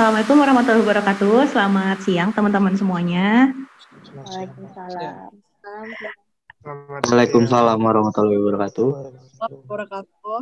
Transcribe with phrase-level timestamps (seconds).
[0.00, 1.36] Assalamualaikum warahmatullahi wabarakatuh.
[1.52, 3.52] Selamat siang teman-teman semuanya.
[4.16, 5.28] Waalaikumsalam.
[7.04, 8.88] Waalaikumsalam warahmatullahi wabarakatuh.
[9.44, 10.40] Wabarakatuh.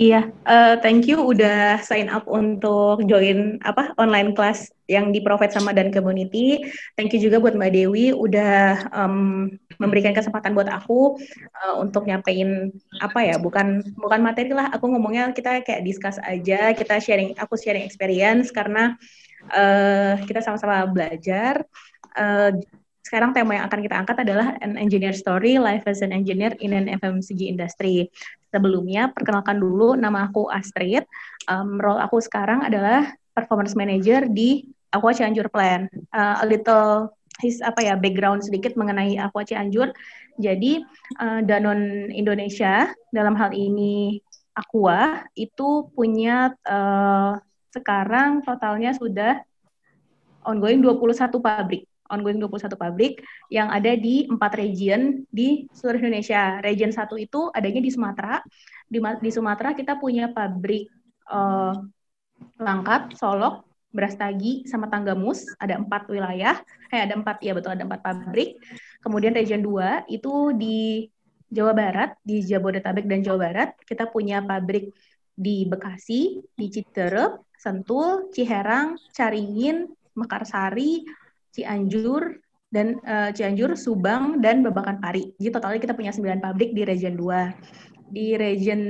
[0.00, 5.52] Iya, uh, thank you udah sign up untuk join apa online class yang di provide
[5.52, 6.64] sama dan community.
[6.96, 11.20] Thank you juga buat Mbak Dewi udah um, memberikan kesempatan buat aku
[11.64, 14.72] uh, untuk nyampein apa ya, bukan bukan materi lah.
[14.74, 18.96] Aku ngomongnya kita kayak discuss aja, kita sharing, aku sharing experience karena
[19.52, 21.64] uh, kita sama-sama belajar.
[22.16, 22.56] Uh,
[23.06, 26.74] sekarang tema yang akan kita angkat adalah an engineer story, life as an engineer in
[26.74, 28.10] an FMCG industry.
[28.50, 31.06] Sebelumnya, perkenalkan dulu nama aku Astrid.
[31.46, 35.86] Um, role aku sekarang adalah performance manager di Aqua Cianjur Plan.
[36.10, 37.14] Uh, a little
[37.44, 39.92] his apa ya background sedikit mengenai Aqua Cianjur.
[40.36, 40.84] Jadi
[41.20, 44.20] uh, Danon Indonesia dalam hal ini
[44.56, 47.36] Aqua itu punya uh,
[47.72, 49.44] sekarang totalnya sudah
[50.48, 56.62] ongoing 21 pabrik ongoing 21 pabrik yang ada di empat region di seluruh Indonesia.
[56.62, 58.38] Region satu itu adanya di Sumatera.
[58.86, 60.86] Di, di Sumatera kita punya pabrik
[61.30, 61.74] uh,
[62.60, 63.64] Langkat, Solok,
[63.96, 65.48] Brastagi, sama Tanggamus.
[65.56, 66.60] Ada empat wilayah.
[66.92, 68.60] Eh, ada empat, ya betul, ada empat pabrik.
[69.00, 71.08] Kemudian region 2 itu di
[71.48, 73.70] Jawa Barat, di Jabodetabek dan Jawa Barat.
[73.80, 74.92] Kita punya pabrik
[75.32, 81.04] di Bekasi, di Citerep, Sentul, Ciherang, Caringin, Mekarsari,
[81.56, 82.36] Cianjur,
[82.72, 85.32] dan uh, Cianjur, Subang, dan Babakan Pari.
[85.40, 88.12] Jadi totalnya kita punya 9 pabrik di region 2.
[88.12, 88.80] Di region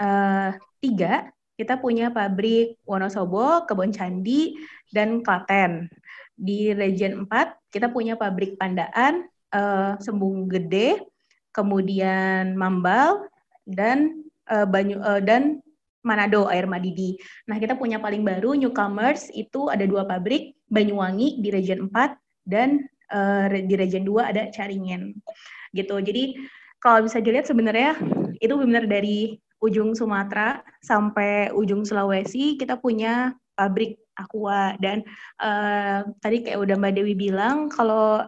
[0.00, 4.54] uh, eh, 3, kita punya pabrik Wonosobo, Kebon Candi,
[4.92, 5.88] dan Klaten.
[6.36, 9.24] Di region 4, kita punya pabrik Pandaan,
[9.56, 11.00] uh, Sembung Gede,
[11.56, 13.24] kemudian Mambal,
[13.64, 15.64] dan uh, Banyu uh, dan
[16.04, 17.18] Manado Air Madidi.
[17.50, 22.84] Nah, kita punya paling baru newcomers itu ada dua pabrik, Banyuwangi di region 4 dan
[23.10, 25.16] uh, di region 2 ada Caringin.
[25.74, 25.96] Gitu.
[25.98, 26.38] Jadi
[26.78, 27.98] kalau bisa dilihat sebenarnya
[28.38, 34.76] itu benar dari ujung Sumatera sampai ujung Sulawesi kita punya pabrik aqua.
[34.80, 35.04] Dan
[35.40, 38.24] uh, tadi kayak udah Mbak Dewi bilang kalau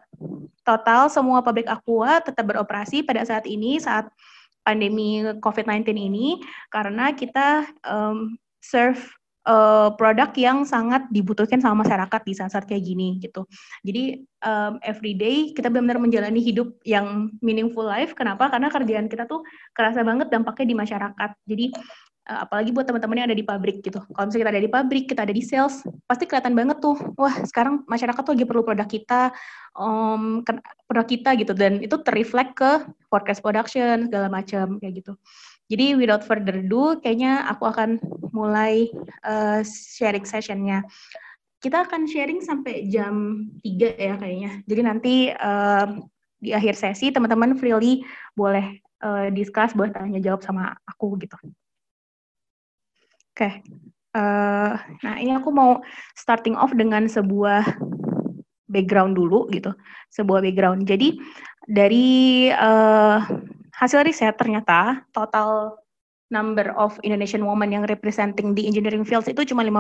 [0.65, 4.09] total semua pabrik aqua tetap beroperasi pada saat ini saat
[4.65, 9.01] pandemi COVID-19 ini karena kita um, serve
[9.49, 13.49] uh, produk yang sangat dibutuhkan sama masyarakat di saat-saat kayak gini gitu.
[13.83, 18.13] Jadi um, everyday kita benar-benar menjalani hidup yang meaningful life.
[18.13, 18.53] Kenapa?
[18.53, 19.43] Karena kerjaan kita tuh
[19.73, 21.31] kerasa banget dampaknya di masyarakat.
[21.49, 21.67] Jadi
[22.29, 23.99] uh, apalagi buat teman-teman yang ada di pabrik gitu.
[24.13, 27.35] Kalau misalnya kita ada di pabrik, kita ada di sales, pasti kelihatan banget tuh, wah
[27.49, 29.33] sekarang masyarakat tuh lagi perlu produk kita,
[29.75, 30.45] um,
[30.85, 32.71] produk kita gitu, dan itu terreflect ke
[33.09, 35.17] forecast production segala macam kayak gitu.
[35.69, 38.01] Jadi without further ado, kayaknya aku akan
[38.33, 38.89] mulai
[39.29, 40.81] uh, sharing sessionnya.
[41.61, 44.53] Kita akan sharing sampai jam 3 ya kayaknya.
[44.65, 46.01] Jadi nanti uh,
[46.39, 48.01] di akhir sesi teman-teman freely
[48.33, 51.37] boleh uh, discuss, boleh tanya jawab sama aku gitu.
[53.35, 53.53] Oke, okay.
[54.19, 54.75] uh,
[55.07, 55.79] nah ini aku mau
[56.19, 57.63] starting off dengan sebuah
[58.67, 59.71] background dulu gitu,
[60.11, 60.91] sebuah background.
[60.91, 61.23] Jadi
[61.71, 63.23] dari uh,
[63.79, 65.79] hasil riset ternyata total
[66.29, 69.73] number of Indonesian women yang representing di engineering fields itu cuma 5%.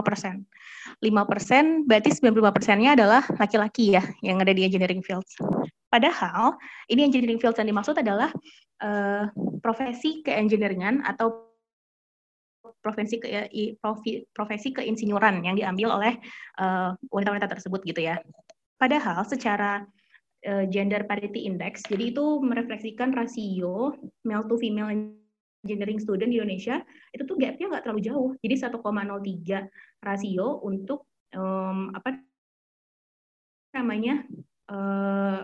[1.05, 5.37] 5% berarti 95%-nya adalah laki-laki ya yang ada di engineering fields.
[5.93, 6.57] Padahal
[6.89, 8.33] ini engineering fields yang dimaksud adalah
[8.81, 9.29] uh,
[9.61, 11.49] profesi keengineeringan atau
[12.81, 13.29] profesi ke
[14.33, 16.15] profesi keinsinyuran yang diambil oleh
[16.61, 18.21] eh, wanita-wanita uh, tersebut gitu ya.
[18.77, 19.83] Padahal secara
[20.71, 24.87] gender parity index, jadi itu merefleksikan rasio male to female
[25.67, 26.79] engineering student di Indonesia
[27.11, 28.31] itu tuh gapnya nggak terlalu jauh.
[28.39, 32.23] Jadi 1,03 rasio untuk um, apa
[33.75, 34.23] namanya
[34.71, 35.43] uh,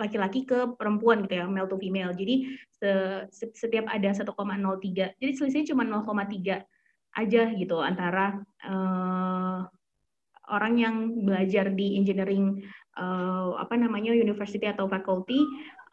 [0.00, 2.12] laki-laki ke perempuan gitu ya, male to female.
[2.16, 2.56] Jadi
[3.32, 4.24] setiap ada 1,03.
[5.20, 6.64] Jadi selisihnya cuma 0,3
[7.18, 9.66] aja gitu antara uh,
[10.48, 12.64] orang yang belajar di engineering
[12.98, 15.46] uh, apa namanya university atau faculty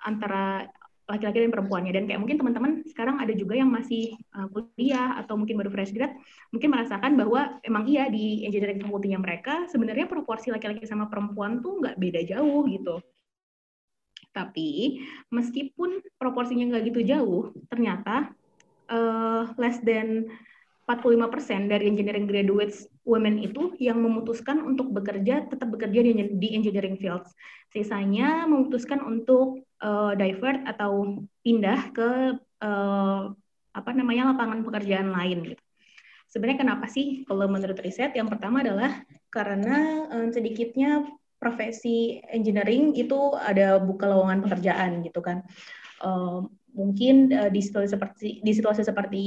[0.04, 0.66] antara
[1.06, 1.94] laki-laki dan perempuannya.
[1.94, 5.94] Dan kayak mungkin teman-teman sekarang ada juga yang masih uh, kuliah atau mungkin baru fresh
[5.94, 6.18] grad
[6.50, 11.78] mungkin merasakan bahwa emang iya di engineering faculty-nya mereka sebenarnya proporsi laki-laki sama perempuan tuh
[11.82, 12.98] nggak beda jauh gitu.
[14.34, 15.00] Tapi
[15.32, 18.34] meskipun proporsinya nggak gitu jauh, ternyata
[18.92, 20.28] uh, less than
[20.90, 26.98] 45% dari engineering graduates women itu yang memutuskan untuk bekerja tetap bekerja di, di engineering
[26.98, 27.32] fields.
[27.70, 32.10] Sisanya memutuskan untuk uh, divert atau pindah ke
[32.66, 33.24] uh,
[33.76, 35.64] apa namanya lapangan pekerjaan lain gitu.
[36.26, 38.12] sebenarnya kenapa sih kalau menurut riset?
[38.12, 41.08] Yang pertama adalah karena um, sedikitnya
[41.40, 45.46] profesi engineering itu ada buka lowongan pekerjaan gitu kan.
[46.04, 49.24] Um, mungkin uh, di situasi seperti di situasi seperti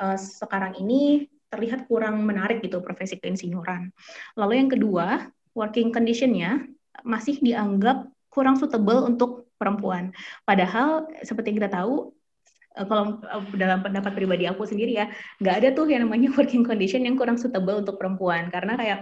[0.00, 3.90] uh, sekarang ini terlihat kurang menarik gitu profesi keinsinyuran.
[4.38, 6.64] Lalu yang kedua, working conditionnya
[7.02, 10.14] masih dianggap kurang suitable untuk perempuan.
[10.46, 12.14] Padahal seperti yang kita tahu,
[12.78, 15.06] eh, kalau eh, dalam pendapat pribadi aku sendiri ya,
[15.42, 18.48] nggak ada tuh yang namanya working condition yang kurang suitable untuk perempuan.
[18.48, 18.98] Karena kayak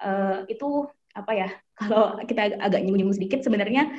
[0.00, 3.92] uh, itu apa ya, kalau kita agak nyinggung sedikit, sebenarnya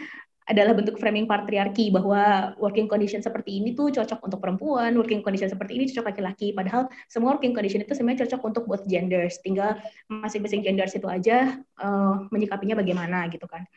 [0.50, 5.48] adalah bentuk framing patriarki bahwa working condition seperti ini tuh cocok untuk perempuan, working condition
[5.48, 6.50] seperti ini cocok laki-laki.
[6.52, 9.38] Padahal semua working condition itu sebenarnya cocok untuk both genders.
[9.46, 9.78] Tinggal
[10.10, 13.70] masing-masing genders itu aja uh, menyikapinya bagaimana gitu kan.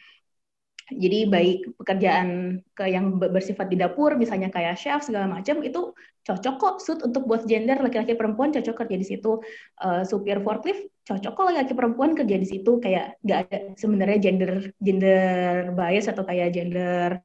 [0.93, 6.55] Jadi baik pekerjaan ke yang bersifat di dapur, misalnya kayak chef segala macam itu cocok
[6.61, 9.41] kok suit untuk buat gender laki-laki perempuan cocok kerja di situ.
[9.81, 12.77] Uh, supir forklift cocok kok laki-laki perempuan kerja di situ.
[12.85, 17.17] Kayak nggak ada sebenarnya gender gender bias atau kayak gender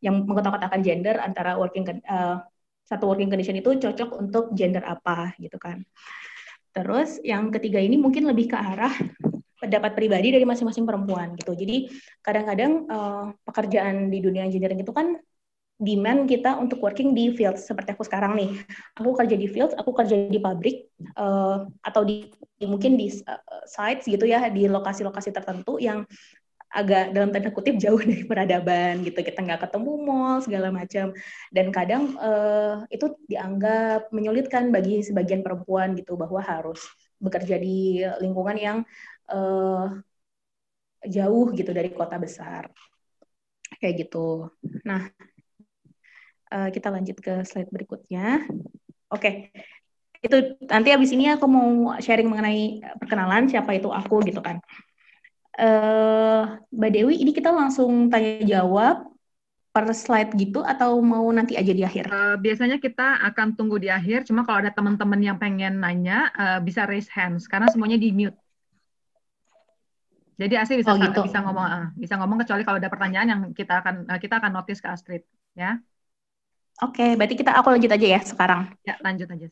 [0.00, 2.40] yang mengkotak-kotakan gender antara working uh,
[2.88, 5.84] satu working condition itu cocok untuk gender apa gitu kan.
[6.72, 8.96] Terus yang ketiga ini mungkin lebih ke arah
[9.62, 11.54] pendapat pribadi dari masing-masing perempuan gitu.
[11.54, 11.86] Jadi
[12.18, 15.22] kadang-kadang uh, pekerjaan di dunia engineering itu kan
[15.82, 18.50] demand kita untuk working di field seperti aku sekarang nih.
[18.98, 22.26] Aku kerja di field, aku kerja di pabrik uh, atau di,
[22.62, 26.02] mungkin di uh, sites gitu ya di lokasi-lokasi tertentu yang
[26.72, 31.12] agak dalam tanda kutip jauh dari peradaban gitu kita nggak ketemu mall segala macam
[31.52, 36.80] dan kadang uh, itu dianggap menyulitkan bagi sebagian perempuan gitu bahwa harus
[37.22, 38.78] bekerja di lingkungan yang
[39.30, 39.86] uh,
[41.06, 42.70] jauh gitu dari kota besar
[43.78, 44.50] kayak gitu.
[44.86, 45.10] Nah,
[46.52, 48.46] uh, kita lanjut ke slide berikutnya.
[49.12, 49.34] Oke, okay.
[50.24, 54.62] itu nanti abis ini aku mau sharing mengenai perkenalan siapa itu aku gitu kan.
[55.52, 59.12] Uh, Mbak Dewi, ini kita langsung tanya jawab
[59.72, 62.08] per slide gitu atau mau nanti aja di akhir?
[62.08, 66.60] Uh, biasanya kita akan tunggu di akhir, cuma kalau ada teman-teman yang pengen nanya uh,
[66.60, 68.36] bisa raise hands karena semuanya di mute.
[70.40, 71.20] Jadi Astrid bisa oh, gitu.
[71.24, 74.50] bisa ngomong uh, bisa ngomong kecuali kalau ada pertanyaan yang kita akan uh, kita akan
[74.52, 75.78] notice ke Astrid ya.
[76.80, 78.72] Oke, okay, berarti kita aku lanjut aja ya sekarang.
[78.82, 79.48] Ya, lanjut aja.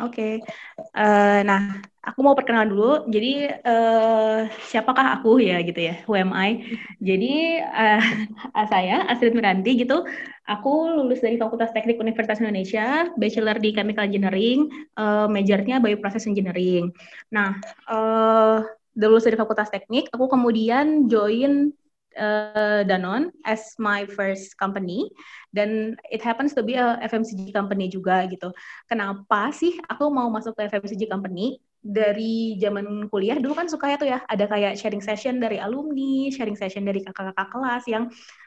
[0.00, 0.96] Oke, okay.
[0.96, 3.06] uh, nah aku mau perkenalan dulu.
[3.12, 6.00] Jadi uh, siapakah aku ya gitu ya?
[6.08, 6.64] Who am I?
[6.96, 8.02] Jadi uh,
[8.72, 10.02] saya Astrid Miranti gitu.
[10.48, 14.66] Aku lulus dari Fakultas Teknik Universitas Indonesia, bachelor di Chemical Engineering,
[14.98, 16.90] uh, majornya Bioprocess Engineering.
[17.30, 18.64] Nah, uh,
[18.96, 21.72] lulus dari fakultas teknik, aku kemudian join
[22.16, 25.08] uh, Danone as my first company
[25.52, 28.52] dan it happens to be a FMCG company juga gitu.
[28.88, 31.60] Kenapa sih aku mau masuk ke FMCG company?
[31.82, 36.30] Dari zaman kuliah dulu kan suka ya tuh ya ada kayak sharing session dari alumni,
[36.30, 38.04] sharing session dari kakak-kakak kelas yang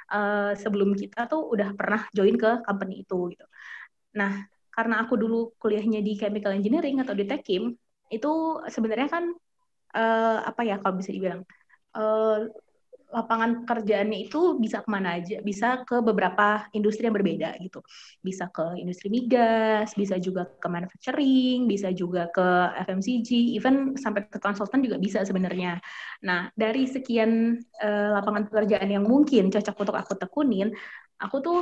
[0.07, 3.43] uh, sebelum kita tuh udah pernah join ke company itu gitu.
[4.15, 7.75] Nah, karena aku dulu kuliahnya di chemical engineering atau di Tekim,
[8.07, 8.31] itu
[8.71, 9.35] sebenarnya kan
[9.95, 11.41] uh, apa ya kalau bisa dibilang
[11.95, 12.45] uh,
[13.15, 17.79] lapangan pekerjaannya itu bisa ke mana aja, bisa ke beberapa industri yang berbeda gitu.
[18.19, 22.47] Bisa ke industri migas, bisa juga ke manufacturing, bisa juga ke
[22.83, 25.79] FMCG, even sampai ke konsultan juga bisa sebenarnya.
[26.27, 30.75] Nah, dari sekian uh, lapangan pekerjaan yang mungkin cocok untuk aku tekunin,
[31.21, 31.59] aku tuh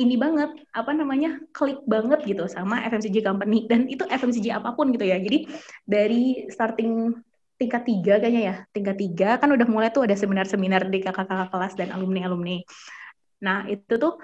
[0.00, 4.88] ini banget apa namanya klik banget gitu sama FMCG company dan itu FMCG apa pun
[4.96, 5.44] gitu ya jadi
[5.84, 7.12] dari starting
[7.60, 9.28] tingkat tiga kayaknya ya tingkat tiga.
[9.36, 12.64] Kan udah mulai tuh ada seminar-seminar di kakak-kakak kelas dan alumni-alumni.
[13.44, 14.16] Nah itu tuh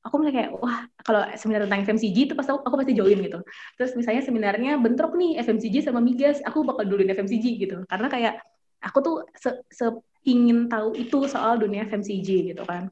[0.00, 3.44] aku mulai kayak wah kalau seminar tentang FMCG itu pasti aku, aku pasti join gitu.
[3.76, 7.76] Terus misalnya seminarnya bentrok nih FMCG sama migas aku bakal duluin FMCG gitu.
[7.84, 8.34] Karena kayak
[8.80, 9.84] aku tuh se, se
[10.24, 12.88] ingin tahu itu soal dunia FMCG gitu kan.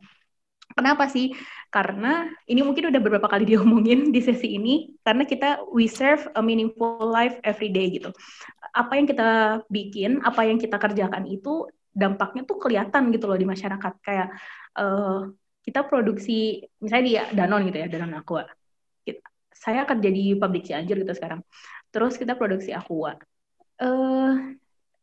[0.76, 1.32] Kenapa sih?
[1.72, 6.42] Karena ini mungkin udah beberapa kali diomongin di sesi ini, karena kita we serve a
[6.44, 8.12] meaningful life every day gitu.
[8.76, 9.30] Apa yang kita
[9.72, 11.64] bikin, apa yang kita kerjakan itu
[11.96, 13.92] dampaknya tuh kelihatan gitu loh di masyarakat.
[14.04, 14.28] Kayak
[14.76, 15.32] uh,
[15.64, 18.44] kita produksi, misalnya di Danon gitu ya, Danon Aqua.
[19.56, 21.40] Saya kerja di pabrik Cianjur gitu sekarang.
[21.88, 23.16] Terus kita produksi Aqua.
[23.80, 24.56] Uh,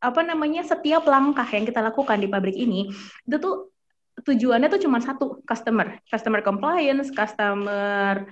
[0.04, 2.92] apa namanya setiap langkah yang kita lakukan di pabrik ini
[3.24, 3.72] itu tuh
[4.20, 8.28] tujuannya tuh cuma satu customer customer compliance customer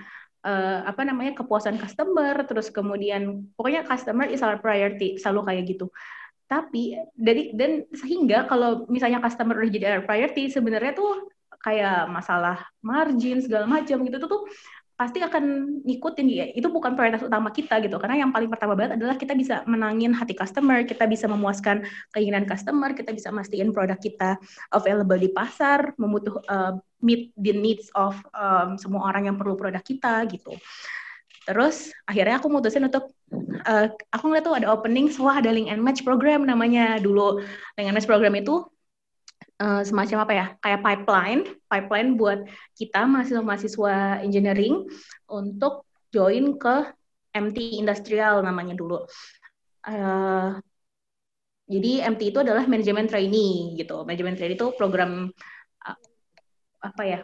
[0.47, 5.87] uh, apa namanya kepuasan customer terus kemudian pokoknya customer is our priority selalu kayak gitu.
[6.51, 11.33] Tapi dari dan sehingga kalau misalnya customer udah jadi our priority sebenarnya tuh
[11.63, 14.43] kayak masalah margin segala macam gitu tuh tuh
[14.93, 17.97] pasti akan ngikutin ya itu bukan prioritas utama kita gitu.
[17.97, 21.83] Karena yang paling pertama banget adalah kita bisa menangin hati customer kita bisa memuaskan
[22.13, 24.37] keinginan customer kita bisa mastiin produk kita
[24.71, 29.83] available di pasar membutuh uh, meet the needs of um, semua orang yang perlu produk
[29.83, 30.55] kita gitu
[31.43, 33.11] terus akhirnya aku mutusin untuk
[33.67, 37.43] uh, aku ngeliat tuh ada opening wah ada link and match program namanya dulu
[37.75, 38.63] link and match program itu
[39.59, 42.47] uh, semacam apa ya kayak pipeline pipeline buat
[42.79, 44.87] kita mahasiswa-mahasiswa engineering
[45.27, 45.83] untuk
[46.15, 46.95] join ke
[47.33, 49.09] MT Industrial namanya dulu.
[49.83, 50.61] Uh,
[51.67, 54.05] jadi MT itu adalah manajemen trainee gitu.
[54.05, 55.33] Manajemen trainee itu program
[56.83, 57.21] apa ya?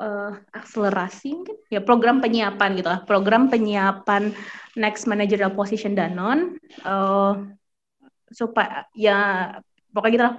[0.00, 3.00] Uh, akselerasi mungkin ya program penyiapan gitu lah.
[3.04, 4.32] Program penyiapan
[4.74, 7.38] next managerial position Danon uh,
[8.32, 9.52] supaya ya
[9.92, 10.34] pokoknya gitu lah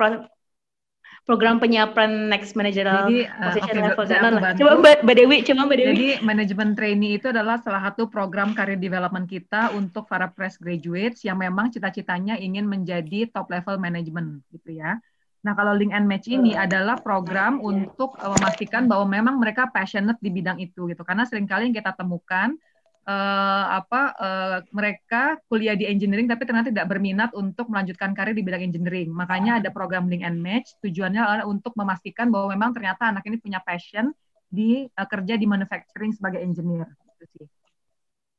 [1.24, 4.54] program penyiapan next managerial Jadi, uh, position okay, level lah.
[4.60, 5.92] Coba Mbak, Mbak Dewi, coba Mbak Dewi.
[5.96, 11.24] Jadi manajemen trainee itu adalah salah satu program career development kita untuk para fresh graduates
[11.24, 15.00] yang memang cita-citanya ingin menjadi top level management gitu ya.
[15.44, 20.16] Nah, kalau link and match ini adalah program untuk uh, memastikan bahwa memang mereka passionate
[20.24, 21.04] di bidang itu gitu.
[21.04, 22.56] Karena sering kali yang kita temukan
[23.04, 28.40] uh, apa uh, mereka kuliah di engineering tapi ternyata tidak berminat untuk melanjutkan karir di
[28.40, 29.12] bidang engineering.
[29.12, 33.36] Makanya ada program link and match tujuannya adalah untuk memastikan bahwa memang ternyata anak ini
[33.36, 34.16] punya passion
[34.48, 36.88] di uh, kerja di manufacturing sebagai engineer.
[37.20, 37.48] Gitu sih.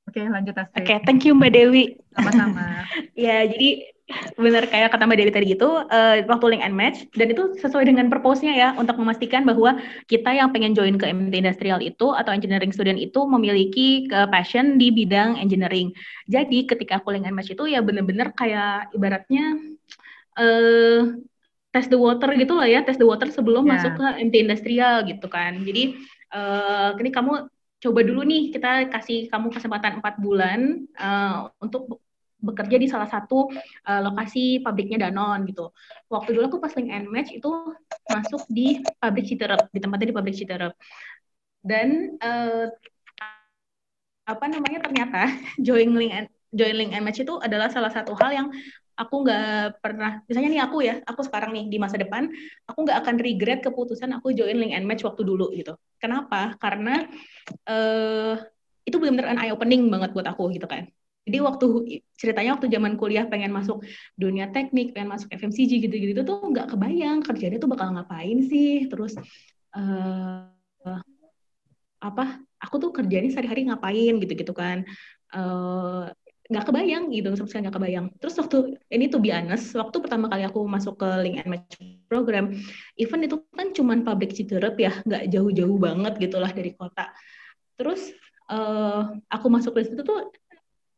[0.04, 0.84] Oke, lanjut Astrid.
[0.84, 2.00] Oke, okay, thank you Mbak Dewi.
[2.12, 2.84] Sama-sama.
[3.28, 3.93] ya, jadi
[4.36, 7.88] benar kayak kata Mbak Dewi tadi gitu, uh, waktu link and match, dan itu sesuai
[7.88, 9.80] dengan purpose-nya ya, untuk memastikan bahwa
[10.12, 14.76] kita yang pengen join ke MT Industrial itu, atau engineering student itu memiliki ke passion
[14.76, 15.88] di bidang engineering.
[16.28, 19.56] Jadi ketika aku link and match itu ya benar-benar kayak ibaratnya
[20.36, 21.16] uh,
[21.72, 23.80] test the water gitu lah ya, test the water sebelum yeah.
[23.80, 25.64] masuk ke MT Industrial gitu kan.
[25.64, 25.96] Jadi
[26.36, 27.48] uh, ini kamu
[27.84, 32.03] coba dulu nih kita kasih kamu kesempatan empat bulan uh, untuk
[32.44, 33.48] bekerja di salah satu
[33.88, 35.72] uh, lokasi pabriknya Danon gitu.
[36.12, 37.48] Waktu dulu aku pas link and match itu
[38.12, 40.72] masuk di pabrik Citerep, di tempatnya di pabrik Citerep.
[41.64, 42.68] Dan uh,
[44.24, 45.32] apa namanya ternyata
[45.66, 48.48] join link and join link and match itu adalah salah satu hal yang
[48.94, 52.30] aku nggak pernah misalnya nih aku ya aku sekarang nih di masa depan
[52.62, 57.02] aku nggak akan regret keputusan aku join link and match waktu dulu gitu kenapa karena
[57.66, 58.38] uh,
[58.86, 60.86] itu benar-benar eye opening banget buat aku gitu kan
[61.24, 61.66] jadi waktu
[62.20, 63.80] ceritanya waktu zaman kuliah pengen masuk
[64.12, 68.84] dunia teknik, pengen masuk FMCG gitu-gitu tuh nggak kebayang kerjanya tuh bakal ngapain sih.
[68.92, 69.16] Terus
[69.72, 70.44] uh,
[72.04, 72.24] apa?
[72.60, 74.84] Aku tuh kerjanya sehari-hari ngapain gitu-gitu kan.
[75.32, 76.12] Uh,
[76.44, 80.44] nggak kebayang gitu sama sekali nggak kebayang terus waktu ini tuh biasa waktu pertama kali
[80.44, 82.52] aku masuk ke link and match program
[83.00, 87.08] event itu kan cuman pabrik Citerep ya nggak jauh-jauh banget gitulah dari kota
[87.80, 88.12] terus
[88.52, 90.28] uh, aku masuk ke situ tuh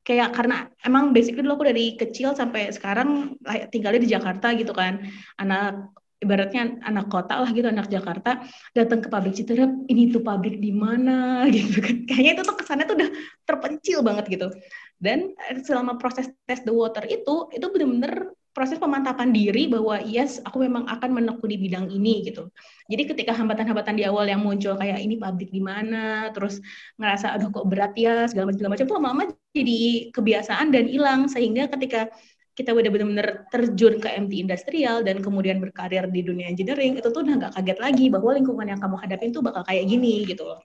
[0.06, 3.34] kayak karena emang basically dulu aku dari kecil sampai sekarang
[3.74, 5.02] tinggalnya di Jakarta gitu kan.
[5.42, 5.90] Anak
[6.22, 8.40] ibaratnya anak kota lah gitu anak Jakarta
[8.72, 11.42] datang ke pabrik Citerep ini tuh pabrik di mana?
[11.54, 12.06] Gitu kan.
[12.06, 13.10] Kayaknya itu tuh kesannya tuh udah
[13.44, 14.48] terpencil banget gitu.
[14.96, 15.36] Dan
[15.66, 20.88] selama proses test the water itu itu benar-benar proses pemantapan diri bahwa yes aku memang
[20.88, 22.48] akan menekuni bidang ini gitu.
[22.88, 26.64] Jadi ketika hambatan-hambatan di awal yang muncul kayak ini pabrik di mana, terus
[26.96, 29.22] ngerasa aduh kok berat ya segala macam segala macam tuh lama-lama
[29.52, 32.08] jadi kebiasaan dan hilang sehingga ketika
[32.56, 37.20] kita udah benar-benar terjun ke MT industrial dan kemudian berkarir di dunia engineering itu tuh
[37.20, 40.64] udah nggak kaget lagi bahwa lingkungan yang kamu hadapin tuh bakal kayak gini gitu loh.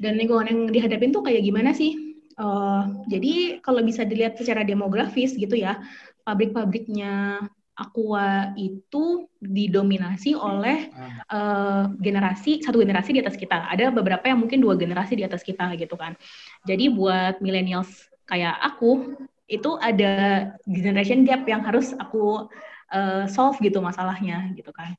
[0.00, 2.16] Dan lingkungan yang dihadapin tuh kayak gimana sih?
[2.34, 5.78] Uh, jadi kalau bisa dilihat secara demografis gitu ya,
[6.24, 10.94] pabrik-pabriknya Aqua itu didominasi oleh
[11.26, 13.66] uh, generasi satu generasi di atas kita.
[13.66, 16.14] Ada beberapa yang mungkin dua generasi di atas kita gitu kan.
[16.62, 19.18] Jadi buat millennials kayak aku
[19.50, 22.46] itu ada generation gap yang harus aku
[22.94, 24.94] uh, solve gitu masalahnya gitu kan.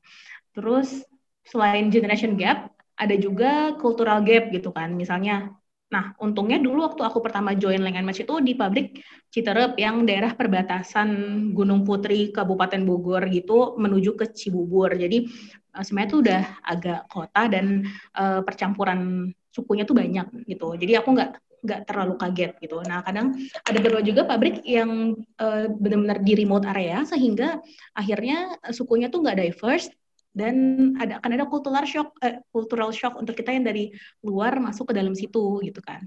[0.52, 1.00] Terus
[1.48, 4.92] selain generation gap ada juga cultural gap gitu kan.
[4.92, 5.56] Misalnya
[5.86, 8.98] Nah, untungnya dulu waktu aku pertama join Lengan Match itu di pabrik
[9.30, 11.08] Citerep yang daerah perbatasan
[11.54, 14.90] Gunung Putri Kabupaten Bogor gitu menuju ke Cibubur.
[14.98, 15.30] Jadi
[15.78, 17.86] uh, sebenarnya itu udah agak kota dan
[18.18, 20.74] uh, percampuran sukunya tuh banyak gitu.
[20.74, 21.30] Jadi aku nggak
[21.66, 22.82] nggak terlalu kaget gitu.
[22.82, 27.62] Nah kadang ada beberapa juga pabrik yang uh, benar-benar di remote area sehingga
[27.94, 29.90] akhirnya sukunya tuh nggak diverse
[30.36, 30.54] dan
[31.00, 33.88] ada akan ada cultural shock eh, cultural shock untuk kita yang dari
[34.20, 36.04] luar masuk ke dalam situ gitu kan.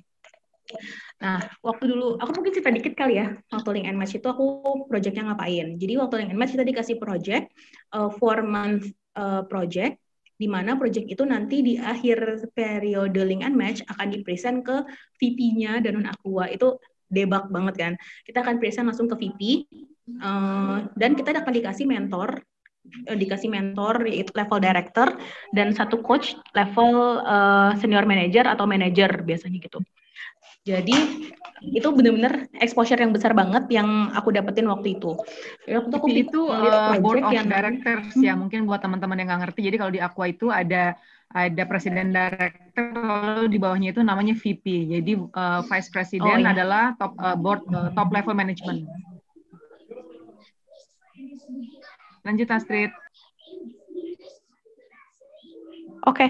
[1.17, 3.33] Nah, waktu dulu aku mungkin cerita dikit kali ya.
[3.49, 5.81] Waktu Link and Match itu aku projectnya ngapain.
[5.81, 7.49] Jadi waktu Link and Match kita dikasih project
[7.97, 8.85] uh, four month
[9.17, 9.97] uh, project
[10.39, 14.87] di mana project itu nanti di akhir periode link and match akan dipresent ke
[15.19, 16.47] VP-nya Danone Aqua.
[16.47, 16.79] Itu
[17.11, 17.93] debak banget kan.
[18.23, 19.59] Kita akan present langsung ke VP uh,
[20.23, 22.39] eh, dan kita akan dikasih mentor
[23.09, 25.13] dikasih mentor yaitu level director
[25.53, 29.79] dan satu coach level uh, senior manager atau manager biasanya gitu.
[30.67, 30.95] Jadi
[31.59, 35.17] itu benar-benar exposure yang besar banget yang aku dapetin waktu itu.
[35.65, 37.47] Waktu aku itu uh, board of yang...
[37.47, 39.61] directors ya mungkin buat teman-teman yang nggak ngerti.
[39.71, 40.95] Jadi kalau di Aqua itu ada
[41.29, 44.93] ada presiden director lalu di bawahnya itu namanya VP.
[44.99, 46.53] Jadi uh, vice president oh, iya.
[46.53, 48.85] adalah top uh, board uh, top level management.
[52.29, 52.93] Lanjut Astrid.
[56.05, 56.29] Oke,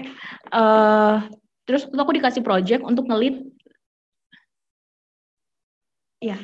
[0.56, 1.28] uh,
[1.68, 3.44] terus aku dikasih project untuk ngelit
[6.20, 6.36] Iya.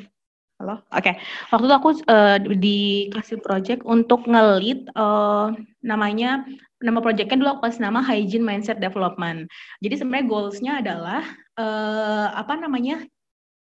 [0.57, 0.81] Halo.
[0.89, 1.13] Oke.
[1.13, 1.13] Okay.
[1.53, 5.53] Waktu itu aku uh, dikasih project untuk ngelit uh,
[5.85, 6.45] namanya
[6.81, 9.45] nama projectnya dulu aku kasih nama Hygiene Mindset Development.
[9.85, 11.21] Jadi sebenarnya goalsnya adalah
[11.61, 13.05] uh, apa namanya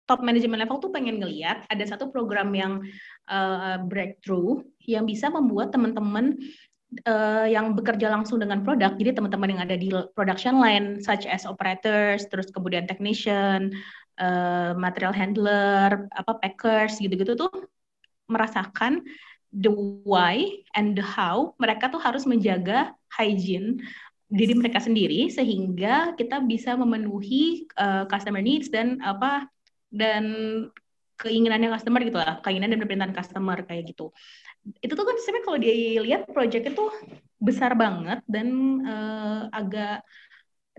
[0.07, 2.79] top management level tuh pengen ngeliat ada satu program yang
[3.27, 6.41] uh, breakthrough yang bisa membuat teman-teman
[7.05, 11.45] uh, yang bekerja langsung dengan produk, jadi teman-teman yang ada di production line, such as
[11.45, 13.77] operators, terus kemudian technician,
[14.17, 17.53] uh, material handler, apa packers gitu-gitu tuh
[18.29, 19.05] merasakan
[19.53, 19.73] the
[20.05, 20.45] why
[20.77, 23.81] and the how mereka tuh harus menjaga hygiene
[24.29, 29.49] diri mereka sendiri sehingga kita bisa memenuhi uh, customer needs dan apa
[29.89, 30.25] dan
[31.17, 34.13] keinginannya customer gitu lah keinginan dan permintaan customer kayak gitu
[34.83, 36.85] itu tuh kan sebenarnya kalau dilihat project itu
[37.39, 38.49] besar banget dan
[38.85, 40.03] uh, agak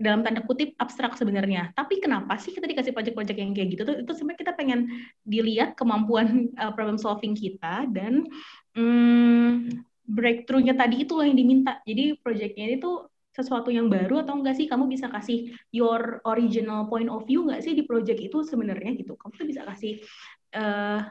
[0.00, 1.76] dalam tanda kutip abstrak sebenarnya.
[1.76, 3.96] Tapi kenapa sih kita dikasih project-project yang kayak gitu tuh?
[4.00, 4.80] Itu sebenarnya kita pengen
[5.28, 8.24] dilihat kemampuan uh, problem solving kita dan
[8.72, 9.68] um,
[10.08, 11.84] breakthrough-nya tadi itu yang diminta.
[11.84, 16.90] Jadi projectnya ini tuh sesuatu yang baru atau enggak sih kamu bisa kasih your original
[16.90, 20.02] point of view enggak sih di project itu sebenarnya gitu kamu tuh bisa kasih
[20.58, 21.06] uh,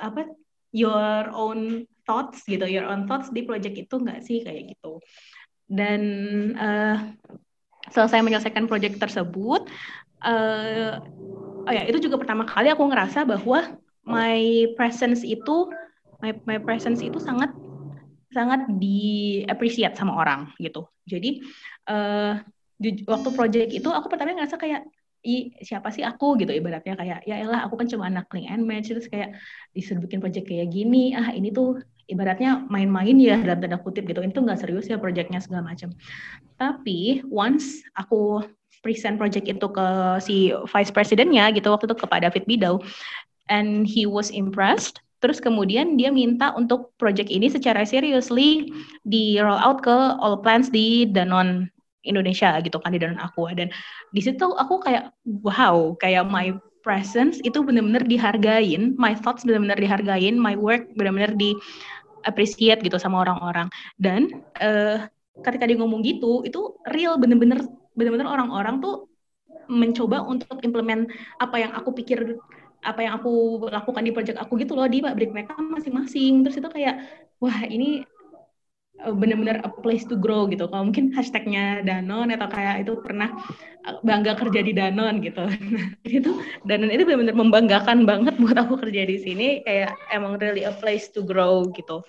[0.00, 0.32] apa
[0.70, 4.98] your own thoughts gitu your own thoughts di project itu enggak sih kayak gitu.
[5.70, 6.02] Dan
[6.58, 7.14] uh,
[7.90, 9.70] selesai menyelesaikan proyek tersebut
[10.26, 10.98] uh,
[11.66, 15.70] oh ya itu juga pertama kali aku ngerasa bahwa my presence itu
[16.20, 17.54] my my presence itu sangat
[18.30, 20.86] sangat di appreciate sama orang gitu.
[21.06, 21.42] Jadi
[21.90, 22.38] uh,
[22.78, 24.86] di, waktu proyek itu aku pertama ngerasa kayak
[25.24, 26.40] i siapa sih aku?
[26.40, 28.88] gitu ibaratnya kayak ya elah aku kan cuma anak link and match.
[28.88, 29.36] Terus kayak
[29.76, 31.80] disuruh bikin project kayak gini ah ini tuh
[32.10, 34.20] ibaratnya main-main ya dalam tanda kutip gitu.
[34.24, 35.92] Itu nggak serius ya projectnya segala macam.
[36.56, 38.44] Tapi once aku
[38.80, 39.86] present project itu ke
[40.24, 40.36] si
[40.72, 42.80] vice presidennya gitu waktu itu kepada David Bidau
[43.52, 48.72] and he was impressed terus kemudian dia minta untuk project ini secara seriously
[49.04, 51.68] di roll out ke all plants di Danone
[52.06, 53.68] Indonesia gitu kan di Danone Aqua dan
[54.10, 55.12] di situ aku kayak
[55.44, 61.52] wow kayak my presence itu benar-benar dihargain, my thoughts benar-benar dihargain, my work benar-benar di
[62.24, 63.68] appreciate gitu sama orang-orang.
[64.00, 65.04] Dan uh,
[65.44, 67.64] ketika dia ngomong gitu itu real bener-bener
[67.96, 69.08] bener-bener orang-orang tuh
[69.70, 71.06] mencoba untuk implement
[71.38, 72.40] apa yang aku pikir
[72.80, 76.42] apa yang aku lakukan di project aku gitu loh di pabrik mereka masing-masing.
[76.48, 77.04] Terus itu kayak
[77.38, 78.02] wah ini
[79.08, 80.68] benar-benar a place to grow gitu.
[80.68, 83.32] Kalau mungkin hashtagnya Danon atau kayak itu pernah
[83.88, 85.44] eh, bangga kerja di Danon gitu.
[85.48, 85.86] Nah,
[86.20, 86.30] itu
[86.68, 89.48] Danon itu benar-benar membanggakan banget buat aku kerja di sini.
[89.64, 92.04] Kayak emang really a place to grow gitu.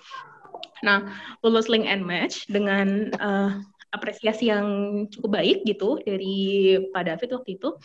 [0.82, 1.06] Nah,
[1.40, 3.62] lulus link and match dengan uh,
[3.94, 4.66] apresiasi yang
[5.08, 7.78] cukup baik gitu dari Pak David waktu itu.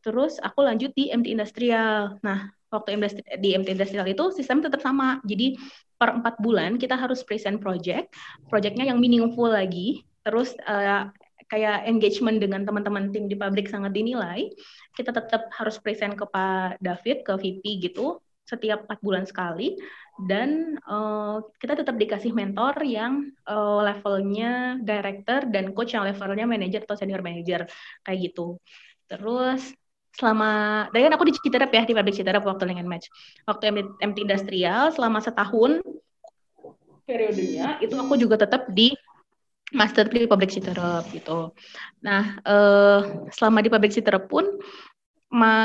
[0.00, 2.16] Terus aku lanjut di MT Industrial.
[2.24, 2.96] Nah, waktu
[3.38, 5.20] di MT Industrial itu sistem tetap sama.
[5.22, 5.54] Jadi
[6.00, 8.08] per empat bulan kita harus present project,
[8.48, 11.12] projectnya yang meaningful lagi, terus uh,
[11.52, 14.48] kayak engagement dengan teman-teman tim di pabrik sangat dinilai,
[14.96, 18.16] kita tetap harus present ke Pak David, ke VP gitu,
[18.48, 19.76] setiap empat bulan sekali,
[20.24, 26.86] dan uh, kita tetap dikasih mentor yang uh, levelnya director dan coach yang levelnya manager
[26.86, 27.68] atau senior manager.
[28.06, 28.56] Kayak gitu.
[29.10, 29.74] Terus
[30.14, 30.50] selama
[30.90, 33.06] dari kan aku di Citerep ya di pabrik Citerep waktu dengan match.
[33.46, 35.80] Waktu MT Industrial selama setahun
[37.06, 38.94] periodenya itu aku juga tetap di
[39.74, 41.54] master di pabrik Citerep gitu.
[42.02, 43.00] Nah eh,
[43.34, 44.46] selama di pabrik Citerep pun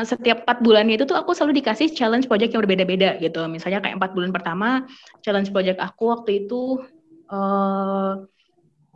[0.05, 3.49] setiap empat bulannya itu tuh aku selalu dikasih challenge project yang berbeda-beda gitu.
[3.49, 4.86] Misalnya kayak empat bulan pertama
[5.25, 6.86] challenge project aku waktu itu
[7.34, 8.13] eh,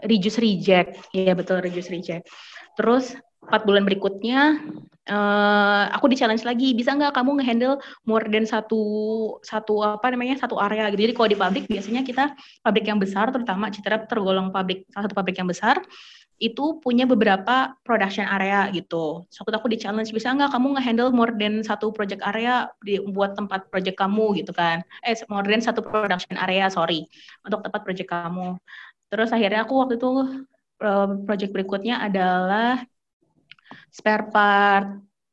[0.06, 1.10] reduce reject.
[1.12, 2.30] Ya betul reduce reject.
[2.78, 3.18] Terus
[3.50, 4.62] empat bulan berikutnya
[5.10, 8.82] uh, aku di challenge lagi bisa nggak kamu ngehandle more than satu
[9.42, 13.34] satu apa namanya satu area gitu jadi kalau di pabrik biasanya kita pabrik yang besar
[13.34, 15.82] terutama Citra tergolong pabrik salah satu pabrik yang besar
[16.40, 19.28] itu punya beberapa production area gitu.
[19.28, 23.36] So, aku di challenge bisa nggak kamu ngehandle more than satu project area di buat
[23.36, 24.80] tempat project kamu gitu kan?
[25.04, 27.12] Eh more than satu production area sorry
[27.44, 28.56] untuk tempat project kamu.
[29.12, 30.12] Terus akhirnya aku waktu itu
[30.80, 32.88] uh, project berikutnya adalah
[33.92, 34.88] spare part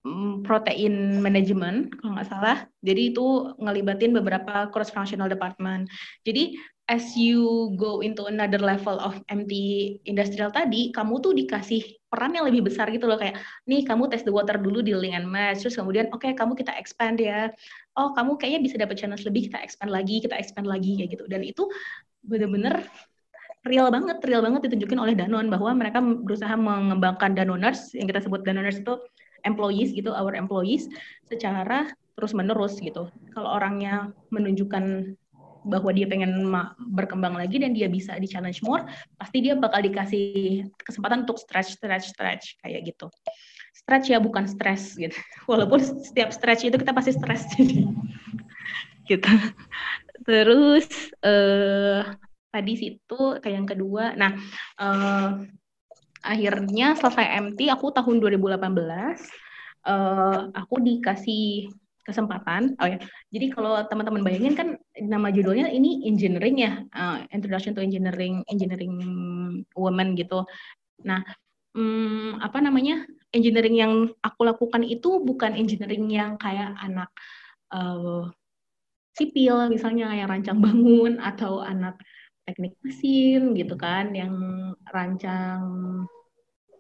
[0.07, 2.59] mm, protein management kalau nggak salah.
[2.81, 5.89] Jadi itu ngelibatin beberapa cross functional department.
[6.23, 9.53] Jadi as you go into another level of MT
[10.07, 13.19] industrial tadi, kamu tuh dikasih peran yang lebih besar gitu loh.
[13.19, 15.67] Kayak nih kamu test the water dulu di link and match.
[15.67, 17.51] Terus kemudian oke okay, kamu kita expand ya.
[17.99, 21.25] Oh kamu kayaknya bisa dapat channel lebih kita expand lagi kita expand lagi kayak gitu.
[21.27, 21.67] Dan itu
[22.23, 22.87] bener-bener
[23.67, 28.47] real banget real banget ditunjukin oleh Danone bahwa mereka berusaha mengembangkan Danoners yang kita sebut
[28.47, 28.95] Danoners itu
[29.43, 30.87] employees gitu our employees
[31.27, 35.15] secara terus menerus gitu kalau orangnya menunjukkan
[35.67, 36.47] bahwa dia pengen
[36.95, 38.87] berkembang lagi dan dia bisa di challenge more,
[39.19, 43.11] pasti dia bakal dikasih kesempatan untuk stretch, stretch, stretch kayak gitu.
[43.75, 45.19] Stretch ya bukan stress gitu.
[45.51, 47.83] Walaupun setiap stretch itu kita pasti stress jadi
[49.11, 49.33] gitu.
[50.23, 50.87] Terus
[51.23, 52.03] eh,
[52.57, 54.17] tadi situ kayak yang kedua.
[54.17, 54.33] Nah,
[54.81, 55.29] eh,
[56.25, 59.21] akhirnya selesai MT aku tahun 2018
[59.85, 61.69] eh, aku dikasih
[62.07, 62.79] kesempatan.
[62.79, 63.03] Oh ya,
[63.35, 68.95] jadi kalau teman-teman bayangin kan nama judulnya ini engineering ya, uh, Introduction to Engineering, Engineering
[69.75, 70.47] Women gitu.
[71.03, 71.27] Nah,
[71.75, 73.03] um, apa namanya
[73.35, 73.93] engineering yang
[74.23, 77.11] aku lakukan itu bukan engineering yang kayak anak
[77.75, 78.31] uh,
[79.19, 81.99] sipil misalnya yang rancang bangun atau anak
[82.47, 84.35] teknik mesin gitu kan, yang
[84.95, 85.67] rancang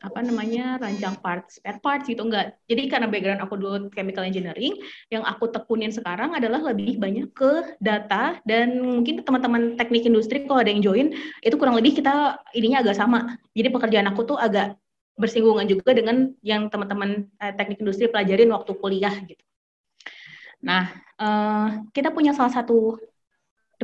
[0.07, 2.55] apa namanya rancang parts spare parts gitu enggak.
[2.68, 4.76] Jadi karena background aku dulu chemical engineering
[5.09, 10.62] yang aku tekunin sekarang adalah lebih banyak ke data dan mungkin teman-teman teknik industri kalau
[10.62, 11.11] ada yang join
[11.42, 13.40] itu kurang lebih kita ininya agak sama.
[13.57, 14.76] Jadi pekerjaan aku tuh agak
[15.16, 19.42] bersinggungan juga dengan yang teman-teman eh, teknik industri pelajarin waktu kuliah gitu.
[20.62, 23.00] Nah eh, kita punya salah satu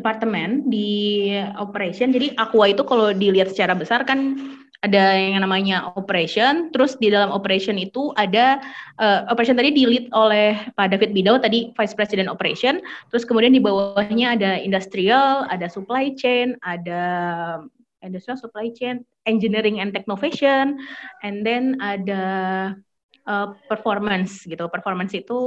[0.02, 2.10] departemen di operation.
[2.10, 4.34] Jadi Aqua itu kalau dilihat secara besar kan
[4.82, 8.58] ada yang namanya operation, terus di dalam operation itu ada
[8.98, 12.82] uh, operation tadi di lead oleh Pak David Bidau tadi Vice President Operation,
[13.14, 17.02] terus kemudian di bawahnya ada industrial, ada supply chain, ada
[18.02, 20.82] industrial supply chain, engineering and technovation,
[21.22, 22.74] and then ada
[23.26, 24.64] uh, performance gitu.
[24.68, 25.38] Performance itu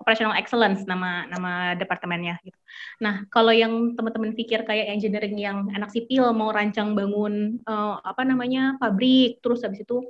[0.00, 2.58] operational excellence nama nama departemennya gitu.
[3.00, 8.22] Nah, kalau yang teman-teman pikir kayak engineering yang anak sipil mau rancang bangun uh, apa
[8.26, 10.04] namanya pabrik, terus habis itu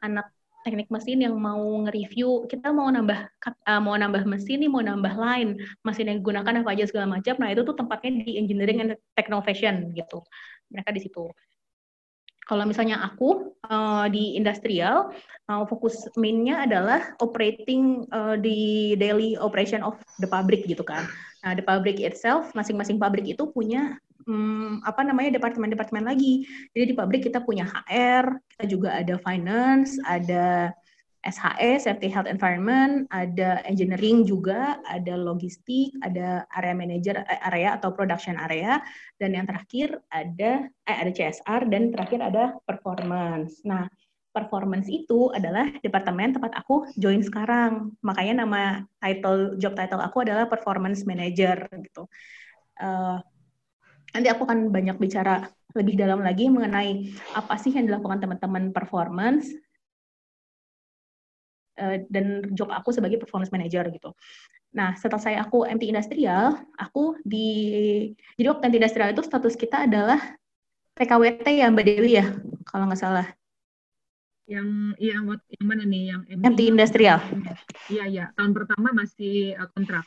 [0.00, 0.28] anak
[0.60, 3.32] teknik mesin yang mau nge-review, kita mau nambah
[3.64, 7.34] uh, mau nambah mesin nih, mau nambah line, mesin yang digunakan apa aja segala macam.
[7.40, 10.20] Nah, itu tuh tempatnya di engineering and technovation gitu.
[10.68, 11.32] Mereka di situ.
[12.50, 15.14] Kalau misalnya aku uh, di industrial,
[15.46, 21.06] uh, fokus mainnya adalah operating uh, di daily operation of the pabrik gitu kan.
[21.46, 26.42] Nah, the pabrik itself, masing-masing pabrik itu punya um, apa namanya departemen-departemen lagi.
[26.74, 30.74] Jadi di pabrik kita punya HR, kita juga ada finance, ada
[31.20, 37.92] SHE, Safety Health Environment, ada engineering juga, ada logistik, ada area manager eh, area atau
[37.92, 38.80] production area,
[39.20, 43.60] dan yang terakhir ada eh, ada CSR dan terakhir ada performance.
[43.68, 43.84] Nah,
[44.32, 47.92] performance itu adalah departemen tempat aku join sekarang.
[48.00, 48.60] Makanya nama
[49.02, 52.08] title job title aku adalah performance manager gitu.
[52.80, 53.20] Uh,
[54.16, 59.52] nanti aku akan banyak bicara lebih dalam lagi mengenai apa sih yang dilakukan teman-teman performance
[61.80, 64.12] Eh, dan job aku sebagai performance manager gitu.
[64.76, 67.48] Nah, setelah saya aku MT Industrial, aku di
[68.36, 70.20] jadi waktu MT Industrial itu status kita adalah
[70.92, 72.36] PKWT ya Mbak Dewi ya,
[72.68, 73.26] kalau nggak salah.
[74.44, 74.68] Yang
[75.00, 77.18] iya yang mana nih yang MT, MT Industrial?
[77.88, 80.04] Iya iya, tahun pertama masih uh, kontrak.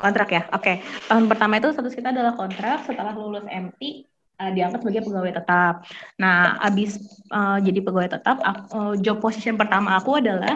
[0.00, 0.64] Kontrak ya, oke.
[0.64, 0.76] Okay.
[1.12, 2.88] Tahun pertama itu status kita adalah kontrak.
[2.88, 4.08] Setelah lulus MT,
[4.40, 5.74] uh, diangkat sebagai pegawai tetap.
[6.18, 6.98] Nah, abis
[7.30, 10.54] uh, jadi pegawai tetap, uh, job position pertama aku adalah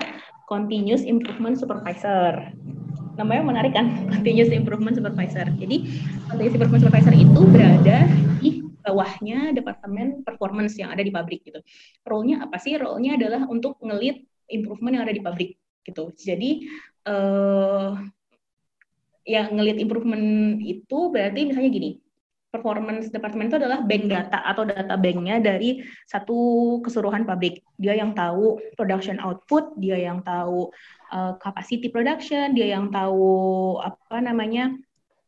[0.48, 2.50] continuous improvement supervisor.
[3.18, 5.46] Namanya menarik kan, continuous improvement supervisor.
[5.58, 5.76] Jadi,
[6.30, 7.98] continuous improvement supervisor itu berada
[8.40, 11.60] di bawahnya departemen performance yang ada di pabrik gitu.
[12.06, 12.78] Role-nya apa sih?
[12.78, 15.50] Role-nya adalah untuk ngelit improvement yang ada di pabrik
[15.84, 16.08] gitu.
[16.16, 16.64] Jadi
[17.04, 17.96] uh,
[19.28, 21.90] yang ngelit improvement itu berarti misalnya gini,
[22.48, 26.36] performance department itu adalah bank data atau data banknya dari satu
[26.80, 27.60] keseluruhan pabrik.
[27.76, 30.72] Dia yang tahu production output, dia yang tahu
[31.12, 34.72] uh, capacity production, dia yang tahu apa namanya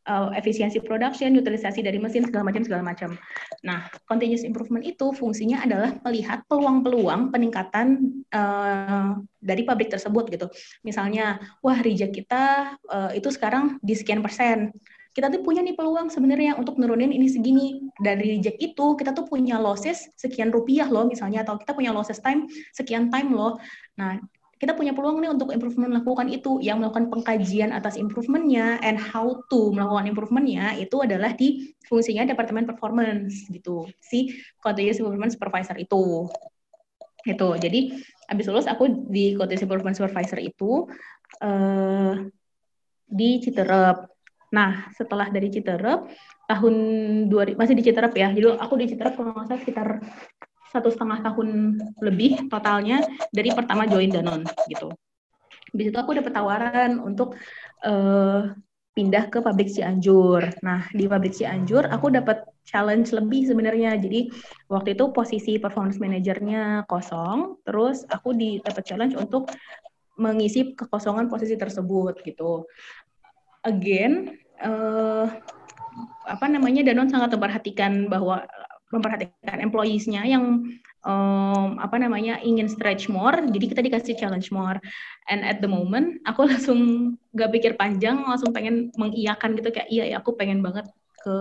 [0.09, 3.13] uh, efisiensi production, utilisasi dari mesin segala macam segala macam.
[3.61, 10.47] Nah, continuous improvement itu fungsinya adalah melihat peluang-peluang peningkatan uh, dari pabrik tersebut gitu.
[10.81, 14.73] Misalnya, wah reject kita uh, itu sekarang di sekian persen
[15.11, 17.83] kita tuh punya nih peluang sebenarnya untuk nurunin ini segini.
[17.99, 22.23] Dari reject itu kita tuh punya losses sekian rupiah loh misalnya atau kita punya losses
[22.23, 23.59] time sekian time loh.
[23.99, 24.23] Nah
[24.55, 26.63] kita punya peluang nih untuk improvement melakukan itu.
[26.63, 32.63] Yang melakukan pengkajian atas improvementnya and how to melakukan improvementnya itu adalah di fungsinya departemen
[32.63, 33.91] performance gitu.
[33.99, 34.31] Si
[34.63, 36.31] continuous improvement supervisor itu.
[37.27, 37.99] Itu jadi
[38.31, 40.87] abis lulus aku di continuous improvement supervisor itu
[41.43, 42.15] uh,
[43.11, 44.07] di Citerep
[44.51, 46.11] Nah, setelah dari Citerep,
[46.47, 46.75] tahun
[47.31, 48.29] dua masih di Citerep ya.
[48.35, 49.87] Jadi aku di Citerep kalau nggak salah sekitar
[50.71, 54.91] satu setengah tahun lebih totalnya dari pertama join Danon gitu.
[55.71, 57.35] Di situ aku dapat tawaran untuk
[57.83, 58.51] uh,
[58.91, 60.59] pindah ke pabrik Cianjur.
[60.63, 63.95] Nah, di pabrik Cianjur aku dapat challenge lebih sebenarnya.
[63.95, 64.31] Jadi
[64.67, 69.47] waktu itu posisi performance manajernya kosong, terus aku dapat challenge untuk
[70.19, 72.67] mengisi kekosongan posisi tersebut gitu.
[73.61, 75.29] Again, uh,
[76.25, 78.45] apa namanya Danon sangat memperhatikan bahwa
[78.91, 80.67] memperhatikan employees-nya yang
[81.07, 84.77] um, apa namanya ingin stretch more, jadi kita dikasih challenge more.
[85.31, 90.11] And at the moment, aku langsung gak pikir panjang, langsung pengen mengiyakan gitu kayak iya
[90.11, 90.87] ya aku pengen banget
[91.21, 91.35] ke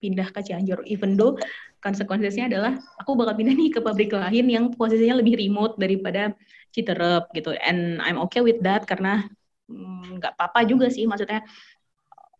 [0.00, 0.82] pindah ke Cianjur.
[0.88, 1.36] Even though
[1.84, 6.34] konsekuensinya adalah aku bakal pindah nih ke pabrik lain yang posisinya lebih remote daripada
[6.74, 7.54] Citerep gitu.
[7.64, 9.24] And I'm okay with that karena
[9.68, 11.44] nggak mm, apa-apa juga sih maksudnya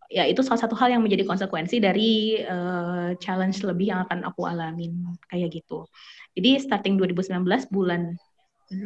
[0.09, 4.49] ya itu salah satu hal yang menjadi konsekuensi dari uh, challenge lebih yang akan aku
[4.49, 5.85] alamin kayak gitu.
[6.33, 8.17] Jadi starting 2019 bulan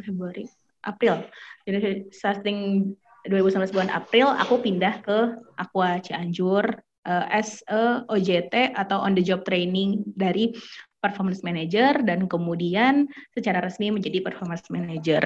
[0.03, 0.43] Februari
[0.83, 1.23] April.
[1.63, 2.91] Jadi starting
[3.31, 6.67] 2019 bulan April aku pindah ke Aqua Cianjur
[7.07, 10.51] uh, as a OJT atau on the job training dari
[10.99, 15.23] performance manager dan kemudian secara resmi menjadi performance manager.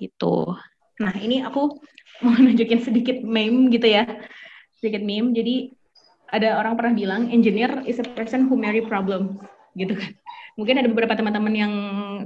[0.00, 0.56] Gitu.
[1.00, 1.80] Nah, ini aku
[2.24, 4.06] mau nunjukin sedikit meme gitu ya
[4.78, 5.32] sedikit meme.
[5.32, 5.72] Jadi
[6.28, 9.40] ada orang pernah bilang engineer is a person who marry problem
[9.78, 10.12] gitu kan.
[10.54, 11.74] Mungkin ada beberapa teman-teman yang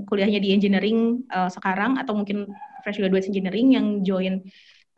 [0.05, 2.51] kuliahnya di engineering uh, sekarang atau mungkin
[2.85, 4.45] fresh graduate engineering yang join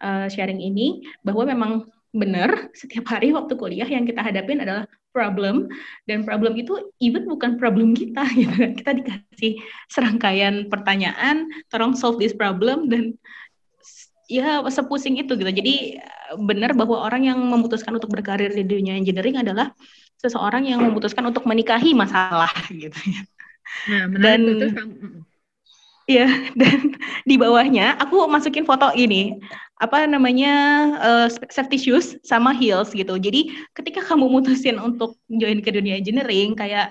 [0.03, 1.73] uh, sharing ini bahwa memang
[2.11, 4.83] benar setiap hari waktu kuliah yang kita hadapin adalah
[5.15, 5.71] problem
[6.11, 8.73] dan problem itu even bukan problem kita gitu kan.
[8.75, 9.53] Kita dikasih
[9.91, 13.15] serangkaian pertanyaan, tolong solve this problem dan
[14.31, 15.51] ya sepusing itu gitu.
[15.51, 15.99] Jadi
[16.39, 19.75] benar bahwa orang yang memutuskan untuk berkarir di dunia engineering adalah
[20.23, 23.23] seseorang yang memutuskan untuk menikahi masalah gitu ya.
[23.91, 24.67] Nah, dan itu
[26.11, 26.27] Iya,
[26.59, 29.39] dan di bawahnya aku masukin foto ini
[29.79, 30.53] apa namanya
[30.99, 33.15] uh, safety shoes sama heels gitu.
[33.15, 36.91] Jadi ketika kamu mutusin untuk join ke dunia engineering kayak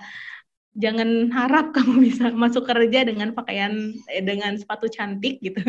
[0.77, 5.62] jangan harap kamu bisa masuk kerja dengan pakaian eh, dengan sepatu cantik gitu.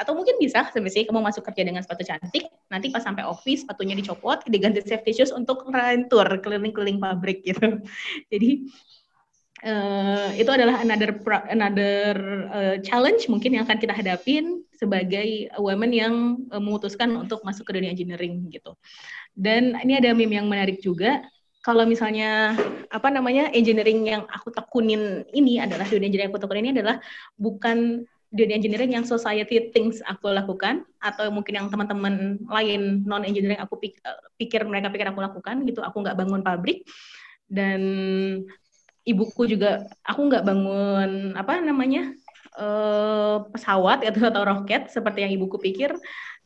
[0.00, 3.96] Atau mungkin bisa sebenarnya kamu masuk kerja dengan sepatu cantik nanti pas sampai office sepatunya
[3.96, 5.68] dicopot diganti safety shoes untuk
[6.08, 7.80] tour keliling-keliling pabrik gitu.
[8.32, 8.68] Jadi
[9.64, 11.12] uh, itu adalah another
[11.48, 12.12] another
[12.52, 16.14] uh, challenge mungkin yang akan kita hadapin sebagai women yang
[16.54, 18.78] memutuskan untuk masuk ke dunia engineering gitu.
[19.34, 21.22] Dan ini ada meme yang menarik juga
[21.62, 22.54] kalau misalnya
[22.88, 26.96] apa namanya engineering yang aku tekunin ini adalah dunia engineering yang aku tekunin ini adalah
[27.36, 33.60] bukan dunia engineering yang society thinks aku lakukan atau mungkin yang teman-teman lain non engineering
[33.60, 33.80] aku
[34.36, 35.80] pikir mereka pikir aku lakukan gitu.
[35.80, 36.84] Aku nggak bangun pabrik
[37.48, 37.80] dan
[39.08, 42.12] ibuku juga aku nggak bangun apa namanya
[42.60, 45.96] uh, pesawat atau atau roket seperti yang ibuku pikir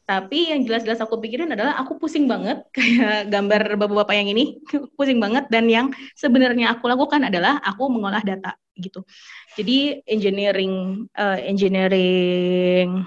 [0.02, 4.58] tapi yang jelas-jelas aku pikirin adalah aku pusing banget kayak gambar bapak-bapak yang ini
[4.98, 9.04] pusing banget dan yang sebenarnya aku lakukan adalah aku mengolah data gitu.
[9.54, 13.04] Jadi engineering uh, engineering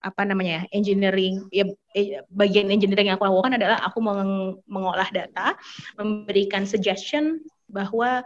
[0.00, 5.08] apa namanya ya engineering ya eh, bagian engineering yang aku lakukan adalah aku meng mengolah
[5.12, 5.58] data,
[6.00, 8.24] memberikan suggestion bahwa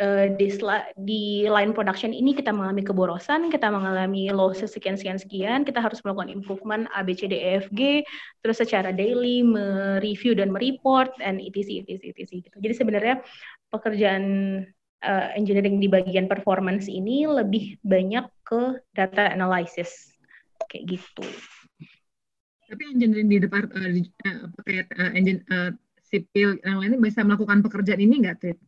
[0.00, 0.48] uh, di,
[1.02, 6.00] di line production ini kita mengalami keborosan, kita mengalami loss sekian sekian sekian, kita harus
[6.06, 8.02] melakukan improvement A B C D E F G,
[8.40, 12.56] terus secara daily mereview dan mereport dan etc etc etc gitu.
[12.58, 13.14] Jadi sebenarnya
[13.68, 14.24] pekerjaan
[15.04, 20.14] uh, engineering di bagian performance ini lebih banyak ke data analysis
[20.70, 21.26] kayak gitu.
[22.68, 24.44] Tapi engineering di depan uh, di, uh,
[25.00, 25.72] uh, engine uh,
[26.04, 28.58] sipil yang lainnya bisa melakukan pekerjaan ini nggak, Trit?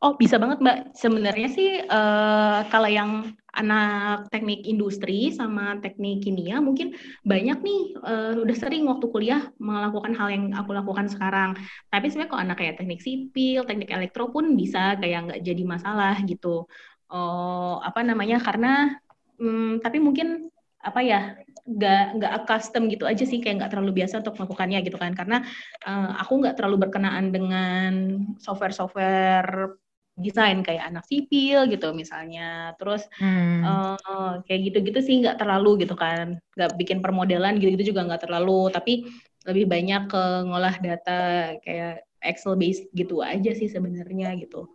[0.00, 0.96] Oh, bisa banget, Mbak.
[0.96, 8.32] Sebenarnya sih uh, kalau yang anak teknik industri sama teknik kimia mungkin banyak nih uh,
[8.40, 11.52] udah sering waktu kuliah melakukan hal yang aku lakukan sekarang.
[11.92, 16.16] Tapi sebenarnya kalau anak kayak teknik sipil, teknik elektro pun bisa kayak nggak jadi masalah
[16.24, 16.64] gitu.
[17.12, 18.40] Uh, apa namanya?
[18.40, 18.96] Karena
[19.36, 20.48] um, tapi mungkin
[20.80, 21.36] apa ya
[21.68, 25.44] nggak nggak custom gitu aja sih kayak nggak terlalu biasa untuk melakukannya gitu kan karena
[25.84, 27.92] uh, aku nggak terlalu berkenaan dengan
[28.40, 29.76] software-software
[30.20, 33.60] desain kayak anak sipil gitu misalnya terus hmm.
[33.64, 38.70] uh, kayak gitu-gitu sih nggak terlalu gitu kan nggak bikin permodelan gitu-gitu juga nggak terlalu
[38.70, 39.08] tapi
[39.48, 44.68] lebih banyak ke ngolah data kayak Excel based gitu aja sih sebenarnya gitu.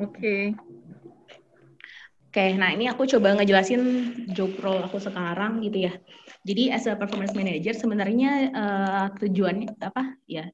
[0.00, 0.16] Oke.
[0.16, 0.42] Okay.
[2.28, 3.80] Oke, okay, nah ini aku coba ngejelasin
[4.36, 5.96] job role aku sekarang gitu ya.
[6.44, 10.44] Jadi as a performance manager sebenarnya uh, tujuannya apa ya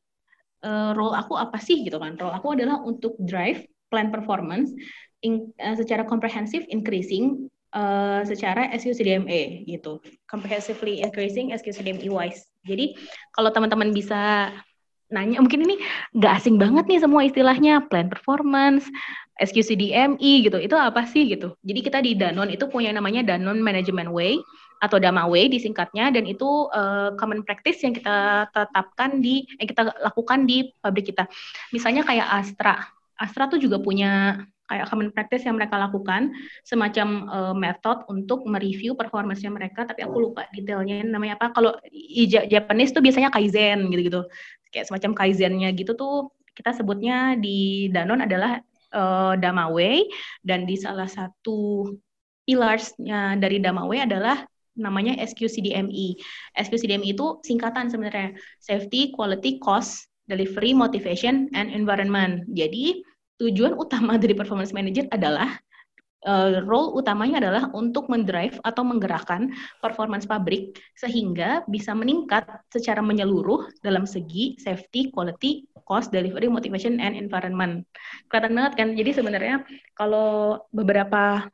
[0.64, 2.16] uh, role aku apa sih gitu kan?
[2.16, 4.72] Role aku adalah untuk drive plan performance
[5.22, 10.00] in, uh, secara komprehensif increasing uh, secara SQCDMA gitu.
[10.27, 12.48] Comprehensively increasing SQCDMA wise.
[12.64, 12.96] Jadi
[13.37, 14.50] kalau teman-teman bisa
[15.12, 15.77] nanya mungkin ini
[16.16, 18.88] nggak asing banget nih semua istilahnya plan performance,
[19.40, 20.59] SQCDME gitu.
[20.62, 21.59] Itu apa sih gitu.
[21.66, 24.38] Jadi kita di Danone itu punya namanya Danone Management Way
[24.83, 30.44] atau Damawe disingkatnya dan itu uh, common practice yang kita tetapkan di yang kita lakukan
[30.44, 31.25] di pabrik kita.
[31.73, 32.85] Misalnya kayak Astra.
[33.14, 36.33] Astra tuh juga punya kayak common practice yang mereka lakukan
[36.64, 41.77] semacam uh, method untuk mereview performance mereka tapi aku lupa detailnya namanya apa kalau
[42.49, 44.25] Japanese tuh biasanya kaizen gitu-gitu
[44.73, 48.57] kayak semacam kaizennya gitu tuh kita sebutnya di Danone adalah
[48.94, 49.92] uh, Damawe
[50.46, 51.90] dan di salah satu
[52.46, 54.46] pilarsnya dari Damawe adalah
[54.78, 56.18] namanya SQCDME.
[56.54, 62.42] SQCDME itu singkatan sebenarnya Safety, Quality, Cost, Delivery, Motivation, and Environment.
[62.50, 63.02] Jadi
[63.38, 65.59] tujuan utama dari performance manager adalah
[66.24, 73.68] uh, role utamanya adalah untuk mendrive atau menggerakkan performance pabrik sehingga bisa meningkat secara menyeluruh
[73.84, 77.84] dalam segi safety, quality, cost, delivery, motivation, and environment.
[78.32, 78.88] Kelihatan banget kan?
[78.96, 79.62] Jadi sebenarnya
[79.94, 81.46] kalau beberapa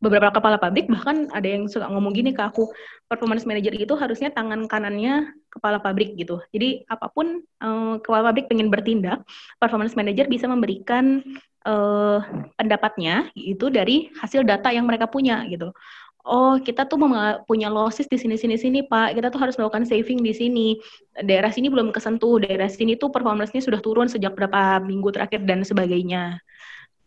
[0.00, 2.72] beberapa kepala pabrik bahkan ada yang suka ngomong gini ke aku
[3.04, 8.48] performance manager itu harusnya tangan kanannya kepala pabrik gitu jadi apa pun uh, kepala pabrik
[8.48, 9.20] pengen bertindak
[9.60, 11.20] performance manager bisa memberikan
[11.66, 12.18] uh,
[12.56, 15.72] pendapatnya itu dari hasil data yang mereka punya gitu.
[16.20, 17.00] Oh kita tuh
[17.48, 19.16] punya losses di sini sini sini pak.
[19.16, 20.68] Kita tuh harus melakukan saving di sini.
[21.16, 22.44] Daerah sini belum kesentuh.
[22.44, 26.36] Daerah sini tuh performance-nya sudah turun sejak berapa minggu terakhir dan sebagainya.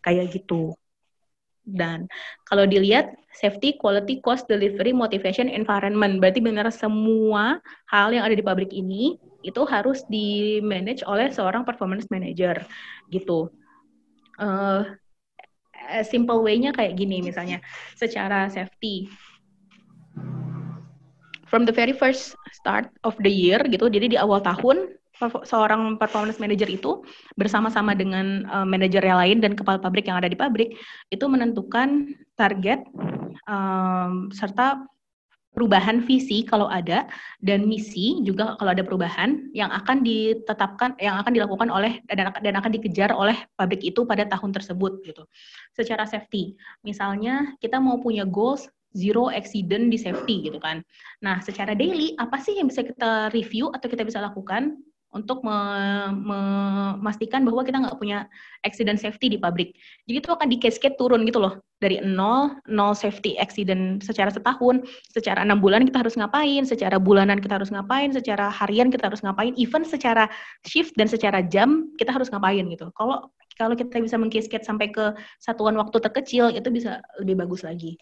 [0.02, 0.74] Kayak gitu.
[1.64, 2.10] Dan
[2.44, 8.44] kalau dilihat safety, quality, cost, delivery, motivation, environment, berarti benar semua hal yang ada di
[8.44, 12.66] pabrik ini itu harus di manage oleh seorang performance manager
[13.08, 13.48] gitu.
[14.40, 14.96] Uh,
[16.06, 17.60] simple way-nya kayak gini misalnya,
[17.98, 19.10] secara safety.
[21.50, 26.42] From the very first start of the year gitu, jadi di awal tahun seorang performance
[26.42, 27.06] manager itu
[27.38, 30.74] bersama-sama dengan uh, manajer yang lain dan kepala pabrik yang ada di pabrik
[31.14, 32.82] itu menentukan target
[33.46, 34.82] um, serta
[35.54, 37.06] perubahan visi kalau ada
[37.38, 42.54] dan misi juga kalau ada perubahan yang akan ditetapkan yang akan dilakukan oleh dan, dan
[42.58, 45.22] akan dikejar oleh pabrik itu pada tahun tersebut gitu.
[45.72, 50.82] Secara safety, misalnya kita mau punya goals zero accident di safety gitu kan.
[51.22, 54.78] Nah, secara daily apa sih yang bisa kita review atau kita bisa lakukan
[55.14, 58.26] untuk memastikan bahwa kita nggak punya
[58.66, 59.78] accident safety di pabrik.
[60.10, 61.62] Jadi itu akan di cascade turun gitu loh.
[61.78, 64.82] Dari nol, nol safety accident secara setahun,
[65.14, 69.22] secara enam bulan kita harus ngapain, secara bulanan kita harus ngapain, secara harian kita harus
[69.22, 70.26] ngapain, even secara
[70.66, 72.90] shift dan secara jam kita harus ngapain gitu.
[72.98, 77.94] Kalau kalau kita bisa mengcascade sampai ke satuan waktu terkecil, itu bisa lebih bagus lagi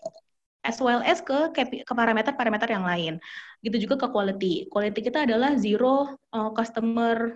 [0.63, 1.51] as well as ke
[1.83, 3.19] ke parameter-parameter yang lain.
[3.63, 4.67] Gitu juga ke quality.
[4.71, 7.35] Quality kita adalah zero uh, customer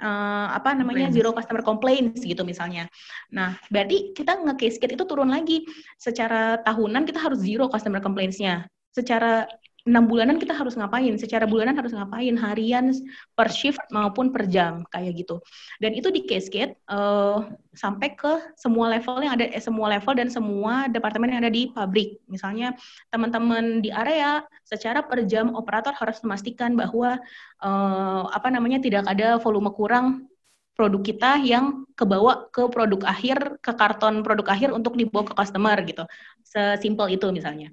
[0.00, 2.88] uh, apa namanya zero customer complaints gitu misalnya.
[3.32, 5.64] Nah, berarti kita nge-case itu turun lagi.
[5.96, 8.68] Secara tahunan kita harus zero customer complaints-nya.
[8.92, 9.48] Secara
[9.86, 12.90] enam bulanan kita harus ngapain, secara bulanan harus ngapain, harian,
[13.38, 15.38] per shift maupun per jam kayak gitu.
[15.78, 20.26] Dan itu di cascade uh, sampai ke semua level yang ada, eh, semua level dan
[20.26, 22.18] semua departemen yang ada di pabrik.
[22.26, 22.74] Misalnya
[23.14, 27.22] teman-teman di area secara per jam operator harus memastikan bahwa
[27.62, 30.26] uh, apa namanya tidak ada volume kurang
[30.74, 35.78] produk kita yang kebawa ke produk akhir, ke karton produk akhir untuk dibawa ke customer
[35.86, 36.04] gitu.
[36.44, 37.70] Sesimpel itu misalnya.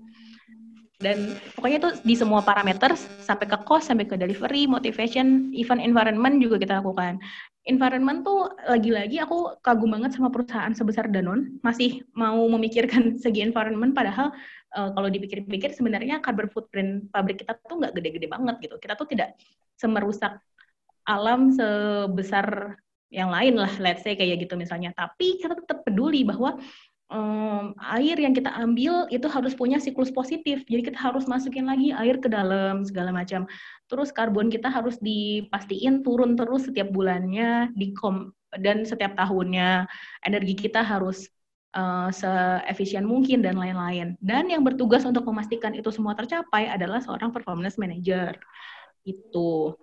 [1.04, 6.40] Dan pokoknya itu di semua parameter sampai ke cost sampai ke delivery motivation even environment
[6.40, 7.20] juga kita lakukan.
[7.68, 11.60] Environment tuh lagi-lagi aku kagum banget sama perusahaan sebesar Danone.
[11.60, 14.32] Masih mau memikirkan segi environment padahal
[14.80, 18.76] uh, kalau dipikir-pikir sebenarnya carbon footprint pabrik kita tuh nggak gede-gede banget gitu.
[18.80, 19.36] Kita tuh tidak
[19.76, 20.40] semerusak
[21.04, 22.80] alam sebesar
[23.14, 24.96] yang lain lah let's say kayak gitu misalnya.
[24.96, 26.56] Tapi kita tetap peduli bahwa
[27.14, 30.66] um, air yang kita ambil itu harus punya siklus positif.
[30.66, 33.46] Jadi kita harus masukin lagi air ke dalam segala macam.
[33.88, 39.86] Terus karbon kita harus dipastiin turun terus setiap bulannya di kom dan setiap tahunnya.
[40.26, 41.30] Energi kita harus
[41.78, 44.18] uh, seefisien mungkin dan lain-lain.
[44.18, 48.34] Dan yang bertugas untuk memastikan itu semua tercapai adalah seorang performance manager.
[49.06, 49.78] Itu.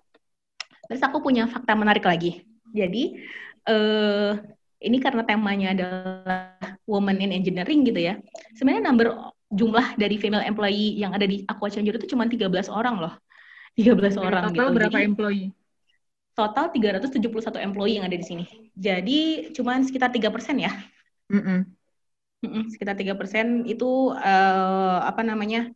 [0.91, 2.43] Terus aku punya fakta menarik lagi.
[2.75, 3.23] Jadi
[3.71, 4.35] uh,
[4.81, 6.57] ini karena temanya adalah
[6.89, 8.17] woman in engineering gitu ya.
[8.57, 9.13] Sebenarnya number
[9.53, 13.15] jumlah dari female employee yang ada di Aqua Changer itu cuma 13 orang loh.
[13.77, 14.77] 13 orang total gitu.
[14.81, 15.49] berapa Jadi, employee?
[16.33, 18.45] Total 371 employee yang ada di sini.
[18.73, 20.73] Jadi cuma sekitar 3% ya.
[21.29, 21.61] Mm -mm.
[22.41, 25.69] Mm -mm, sekitar 3% itu uh, apa namanya?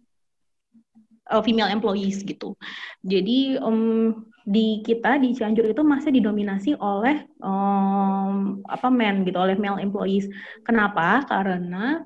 [1.25, 2.57] Uh, female employees gitu.
[3.01, 9.57] Jadi um, di kita di Cianjur itu masih didominasi oleh um, apa men gitu oleh
[9.57, 10.29] male employees.
[10.61, 11.25] Kenapa?
[11.25, 12.05] Karena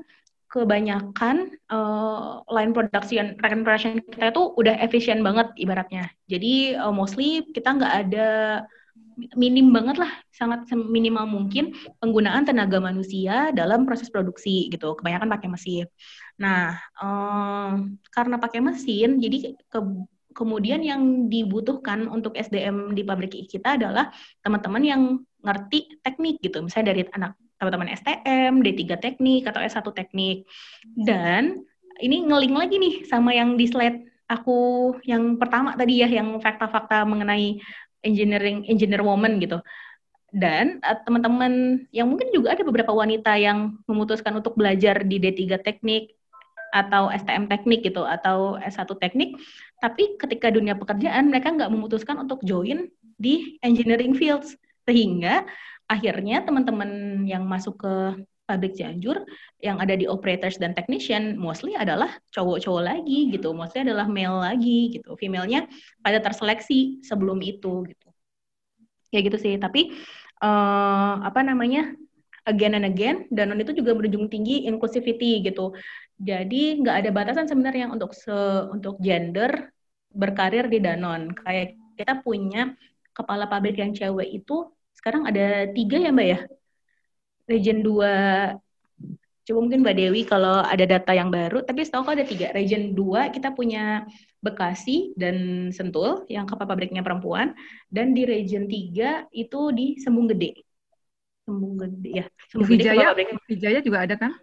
[0.49, 6.09] kebanyakan uh, line production rekan production kita itu udah efisien banget ibaratnya.
[6.30, 8.28] Jadi uh, mostly kita nggak ada
[9.34, 14.95] minim banget lah, sangat minimal mungkin penggunaan tenaga manusia dalam proses produksi gitu.
[14.95, 15.86] Kebanyakan pakai mesin.
[16.39, 19.78] Nah, um, karena pakai mesin, jadi ke
[20.39, 24.14] kemudian yang dibutuhkan untuk SDM di pabrik kita adalah
[24.47, 25.03] teman-teman yang
[25.43, 30.47] ngerti teknik gitu, misalnya dari anak teman-teman STM, D3 teknik atau S1 teknik.
[30.95, 31.66] Dan
[31.99, 37.03] ini ngeling lagi nih sama yang di slide aku yang pertama tadi ya yang fakta-fakta
[37.03, 37.59] mengenai
[38.07, 39.59] engineering engineer woman gitu.
[40.30, 45.59] Dan uh, teman-teman yang mungkin juga ada beberapa wanita yang memutuskan untuk belajar di D3
[45.66, 46.14] teknik
[46.68, 49.41] atau STM teknik gitu atau S1 teknik
[49.79, 54.55] tapi ketika dunia pekerjaan mereka nggak memutuskan untuk join di engineering fields
[54.87, 55.47] sehingga
[55.89, 57.95] akhirnya teman-teman yang masuk ke
[58.49, 59.29] pabrik Cianjur
[59.61, 64.97] yang ada di operators dan technician mostly adalah cowok-cowok lagi gitu, mostly adalah male lagi
[64.97, 65.68] gitu, female-nya
[66.01, 68.09] pada terseleksi sebelum itu gitu.
[69.12, 69.93] Ya gitu sih, tapi
[70.41, 71.93] uh, apa namanya
[72.49, 75.76] again and again, Danone itu juga berujung tinggi inclusivity gitu.
[76.19, 78.35] Jadi nggak ada batasan sebenarnya untuk se
[78.75, 79.71] untuk gender
[80.11, 81.31] berkarir di Danone.
[81.39, 82.75] Kayak kita punya
[83.14, 84.66] kepala pabrik yang cewek itu
[84.99, 86.41] sekarang ada tiga ya Mbak ya?
[87.49, 88.59] Region 2
[89.49, 92.53] Coba mungkin Mbak Dewi kalau ada data yang baru, tapi setahu aku ada tiga.
[92.53, 94.05] Region 2 kita punya
[94.45, 97.57] Bekasi dan Sentul yang kepala pabriknya perempuan.
[97.89, 100.53] Dan di region 3 itu di Sembung Gede.
[101.49, 102.25] Sembung Gede ya.
[102.53, 104.37] Sembung Gede, Bu Vijaya juga ada kan?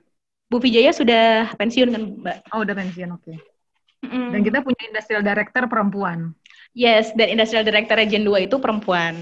[0.46, 2.38] Bu Vijaya sudah pensiun kan, Mbak?
[2.54, 3.24] Oh, udah pensiun, oke.
[3.26, 3.38] Okay.
[4.06, 4.30] Mm.
[4.38, 6.38] Dan kita punya industrial director perempuan.
[6.76, 9.16] Yes, dan industrial director region 2 itu perempuan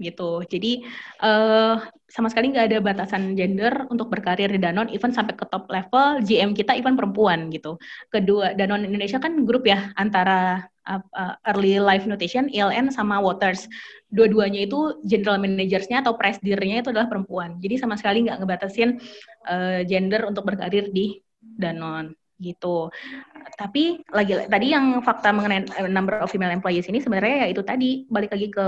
[0.00, 0.40] gitu.
[0.48, 0.88] Jadi
[1.20, 1.76] uh,
[2.08, 6.24] sama sekali nggak ada batasan gender untuk berkarir di Danone, even sampai ke top level
[6.24, 7.76] GM kita even perempuan gitu.
[8.08, 13.68] Kedua, Danone Indonesia kan grup ya antara uh, early life nutrition, ELN sama Waters.
[14.14, 17.58] Dua-duanya itu general managersnya atau presidirnya itu adalah perempuan.
[17.58, 19.02] Jadi sama sekali nggak ngebatasin
[19.50, 22.90] uh, gender untuk berkarir di Danone gitu.
[23.54, 27.62] Tapi lagi tadi yang fakta mengenai eh, number of female employees ini sebenarnya ya itu
[27.62, 28.66] tadi balik lagi ke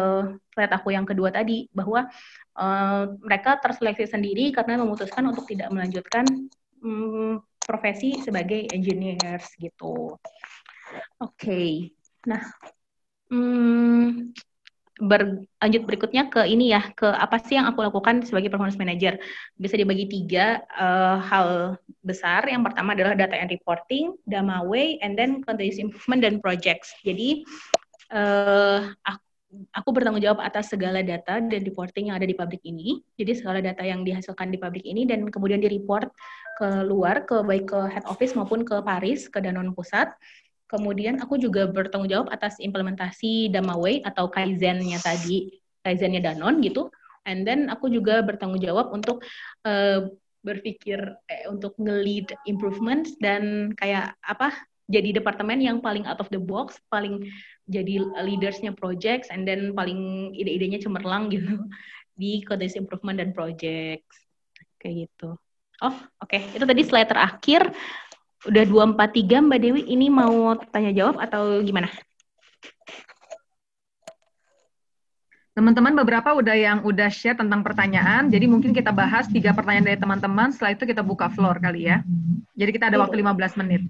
[0.54, 2.06] slide aku yang kedua tadi bahwa
[2.54, 6.24] uh, mereka terseleksi sendiri karena memutuskan untuk tidak melanjutkan
[6.80, 10.14] um, profesi sebagai engineers gitu.
[11.18, 11.34] Oke.
[11.34, 11.70] Okay.
[12.30, 12.42] Nah,
[13.34, 14.30] um,
[14.96, 19.20] berlanjut berikutnya ke ini ya, ke apa sih yang aku lakukan sebagai performance manager.
[19.60, 22.48] Bisa dibagi tiga uh, hal besar.
[22.48, 26.96] Yang pertama adalah data and reporting, Dama Way, and then continuous improvement dan projects.
[27.04, 27.44] Jadi
[28.12, 29.24] uh, aku,
[29.76, 33.04] aku bertanggung jawab atas segala data dan reporting yang ada di pabrik ini.
[33.20, 36.08] Jadi segala data yang dihasilkan di pabrik ini dan kemudian direport
[36.56, 40.08] ke luar, ke baik ke head office maupun ke Paris, ke Danone pusat
[40.66, 46.90] Kemudian aku juga bertanggung jawab atas implementasi Damaway atau Kaizen-nya tadi, Kaizen-nya Danon gitu.
[47.26, 49.22] And then aku juga bertanggung jawab untuk
[49.66, 50.10] uh,
[50.46, 54.54] berpikir eh, untuk nge-lead improvements dan kayak apa
[54.86, 57.26] jadi departemen yang paling out of the box, paling
[57.66, 61.58] jadi leadersnya projects, and then paling ide-idenya cemerlang gitu
[62.20, 64.22] di continuous improvement dan projects
[64.78, 65.34] kayak gitu.
[65.82, 65.92] Oh,
[66.22, 66.30] oke.
[66.30, 66.54] Okay.
[66.54, 67.74] Itu tadi slide terakhir
[68.44, 71.88] udah 243 Mbak Dewi, ini mau tanya jawab atau gimana?
[75.56, 79.96] Teman-teman beberapa udah yang udah share tentang pertanyaan, jadi mungkin kita bahas tiga pertanyaan dari
[79.96, 82.04] teman-teman, setelah itu kita buka floor kali ya.
[82.52, 83.88] Jadi kita ada waktu 15 menit.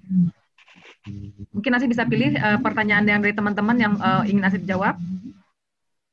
[1.51, 4.95] Mungkin Nasib bisa pilih uh, pertanyaan yang dari teman-teman yang uh, ingin Nasib jawab.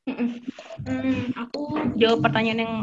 [0.05, 2.75] Hmm, aku jawab pertanyaan yang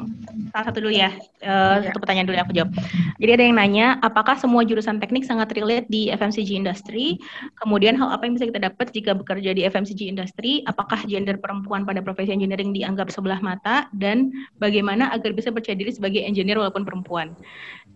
[0.49, 1.13] salah satu dulu ya.
[1.37, 2.73] Uh, Satu pertanyaan dulu yang aku jawab.
[3.21, 7.21] Jadi ada yang nanya, apakah semua jurusan teknik sangat relate di FMCG industry?
[7.61, 10.65] Kemudian hal apa yang bisa kita dapat jika bekerja di FMCG industry?
[10.65, 13.85] Apakah gender perempuan pada profesi engineering dianggap sebelah mata?
[13.93, 17.37] Dan bagaimana agar bisa percaya diri sebagai engineer walaupun perempuan?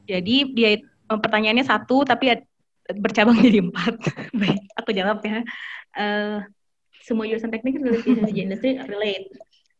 [0.06, 0.78] Jadi dia
[1.10, 2.30] pertanyaannya satu, tapi
[2.94, 3.96] bercabang jadi empat.
[4.38, 5.42] Baik, aku jawab ya.
[5.98, 6.46] Uh,
[7.06, 9.30] semua jurusan teknik relate di industri relate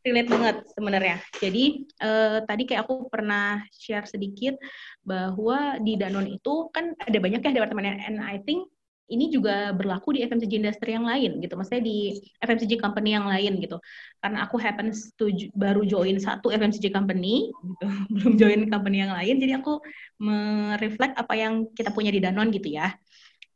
[0.06, 1.18] relate banget sebenarnya.
[1.42, 4.54] Jadi uh, tadi kayak aku pernah share sedikit
[5.02, 8.70] bahwa di Danone itu kan ada banyak ya departemen and I think
[9.06, 11.58] ini juga berlaku di FMCG industri yang lain gitu.
[11.58, 13.78] Maksudnya di FMCG company yang lain gitu.
[14.22, 17.86] Karena aku happens to baru join satu FMCG company gitu.
[18.14, 19.82] Belum join company yang lain jadi aku
[20.22, 22.94] mereflect apa yang kita punya di Danone gitu ya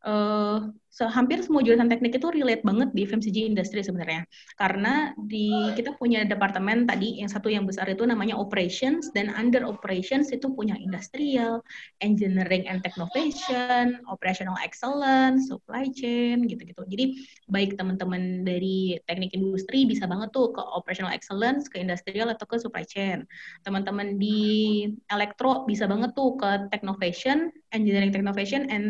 [0.05, 0.69] uh,
[1.07, 4.27] hampir semua jurusan teknik itu relate banget di FMCG industry sebenarnya.
[4.59, 9.63] Karena di kita punya departemen tadi yang satu yang besar itu namanya operations dan under
[9.63, 11.63] operations itu punya industrial,
[12.03, 16.83] engineering and technovation, operational excellence, supply chain gitu-gitu.
[16.89, 17.15] Jadi
[17.47, 22.59] baik teman-teman dari teknik industri bisa banget tuh ke operational excellence, ke industrial atau ke
[22.59, 23.23] supply chain.
[23.63, 28.87] Teman-teman di elektro bisa banget tuh ke technovation, engineering technovation and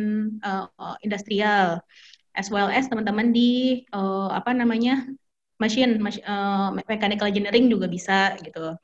[0.47, 0.69] uh,
[1.03, 1.83] industrial
[2.39, 5.03] as well as teman-teman di uh, apa namanya
[5.59, 8.79] machine, machine uh, mechanical engineering juga bisa gitu.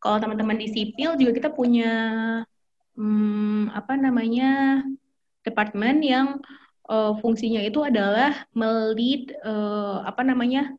[0.00, 1.92] Kalau teman-teman di sipil juga kita punya
[2.96, 4.80] hmm, apa namanya
[5.44, 6.40] departemen yang
[6.88, 10.72] uh, fungsinya itu adalah melid uh, apa namanya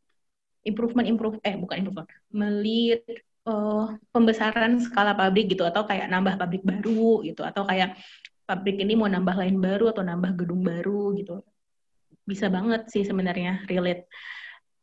[0.65, 3.05] improvement improve eh bukan improvement melid
[3.45, 7.95] uh, pembesaran skala pabrik gitu atau kayak nambah pabrik baru gitu atau kayak
[8.49, 11.45] pabrik ini mau nambah lain baru atau nambah gedung baru gitu
[12.29, 14.05] bisa banget sih sebenarnya relate.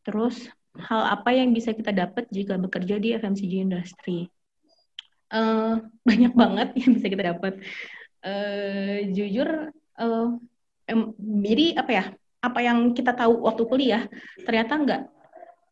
[0.03, 4.27] Terus hal apa yang bisa kita dapat jika bekerja di FMCG industry?
[5.31, 5.79] Uh,
[6.09, 7.63] banyak banget yang bisa kita dapat.
[8.27, 9.71] Uh, jujur,
[10.03, 10.29] uh,
[10.91, 11.15] em,
[11.47, 12.05] jadi apa ya?
[12.43, 14.03] Apa yang kita tahu waktu kuliah
[14.43, 15.03] ternyata nggak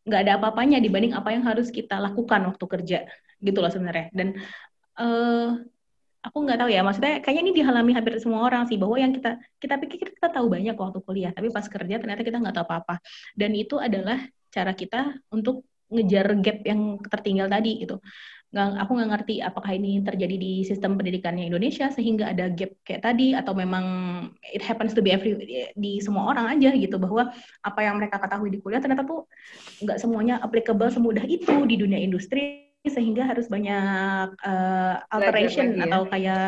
[0.04, 2.98] nggak ada apa-apanya dibanding apa yang harus kita lakukan waktu kerja
[3.42, 4.06] gitu loh sebenarnya.
[4.14, 4.38] Dan
[4.98, 5.58] uh,
[6.24, 9.36] aku nggak tahu ya maksudnya kayaknya ini dialami hampir semua orang sih bahwa yang kita
[9.60, 12.96] kita pikir kita tahu banyak waktu kuliah tapi pas kerja ternyata kita nggak tahu apa-apa.
[13.36, 18.00] Dan itu adalah cara kita untuk ngejar gap yang tertinggal tadi gitu.
[18.54, 23.02] Nggak aku nggak ngerti apakah ini terjadi di sistem pendidikannya Indonesia sehingga ada gap kayak
[23.04, 23.84] tadi atau memang
[24.48, 25.36] it happens to be every
[25.76, 26.96] di semua orang aja gitu.
[26.96, 27.28] Bahwa
[27.60, 29.28] apa yang mereka ketahui di kuliah ternyata tuh
[29.84, 35.84] nggak semuanya applicable semudah itu di dunia industri sehingga harus banyak uh, alteration lagi, ya?
[35.88, 36.44] atau kayak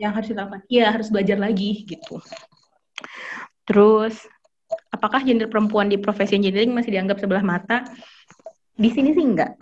[0.00, 0.60] yang harus dilakukan.
[0.70, 2.22] Iya, harus belajar lagi gitu.
[3.66, 4.24] Terus
[4.94, 7.84] apakah gender perempuan di profesi engineering masih dianggap sebelah mata?
[8.78, 9.58] Di sini sih enggak.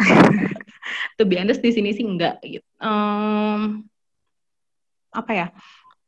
[1.18, 2.68] to be honest di sini sih enggak gitu.
[2.78, 3.88] Um,
[5.10, 5.46] apa ya?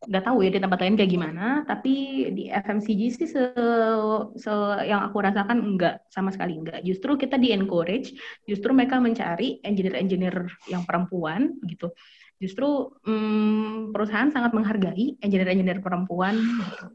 [0.01, 3.43] Nggak tahu ya di tempat lain kayak gimana, tapi di FMCG sih se,
[4.41, 4.53] se
[4.89, 6.81] yang aku rasakan enggak sama sekali enggak.
[6.81, 8.17] Justru kita di encourage,
[8.49, 11.93] justru mereka mencari engineer-engineer yang perempuan gitu.
[12.41, 16.41] Justru hmm, perusahaan sangat menghargai engineer-engineer perempuan.
[16.41, 16.87] Gitu.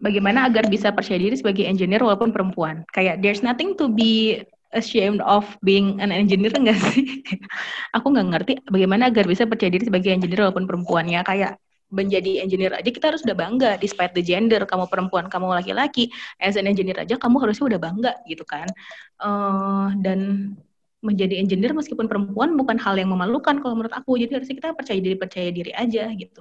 [0.00, 2.88] Bagaimana agar bisa percaya diri sebagai engineer walaupun perempuan?
[2.88, 4.40] Kayak there's nothing to be
[4.70, 7.22] ashamed of being an engineer enggak sih?
[7.96, 11.20] aku nggak ngerti bagaimana agar bisa percaya diri sebagai engineer walaupun perempuan ya.
[11.26, 11.58] Kayak
[11.90, 16.08] menjadi engineer aja kita harus udah bangga despite the gender kamu perempuan kamu laki-laki.
[16.38, 18.70] As an engineer aja kamu harusnya udah bangga gitu kan.
[19.18, 20.52] Uh, dan
[21.00, 24.20] menjadi engineer meskipun perempuan bukan hal yang memalukan kalau menurut aku.
[24.20, 26.40] Jadi harusnya kita percaya diri percaya diri aja gitu.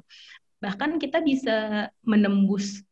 [0.60, 2.84] Bahkan kita bisa menembus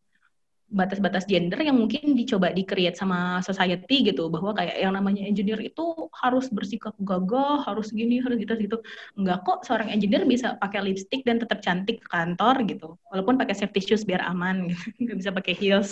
[0.68, 6.12] batas-batas gender yang mungkin dicoba di-create sama society gitu bahwa kayak yang namanya engineer itu
[6.12, 8.78] harus bersikap gagah, harus gini, harus gitu gitu.
[9.16, 13.00] Enggak kok seorang engineer bisa pakai lipstick dan tetap cantik ke kantor gitu.
[13.10, 14.84] Walaupun pakai safety shoes biar aman gitu.
[15.00, 15.90] Enggak bisa pakai heels.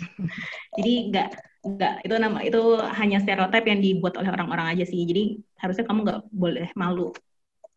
[0.80, 1.28] Jadi enggak
[1.62, 2.62] enggak itu nama itu
[2.98, 5.04] hanya stereotip yang dibuat oleh orang-orang aja sih.
[5.04, 7.12] Jadi harusnya kamu enggak boleh malu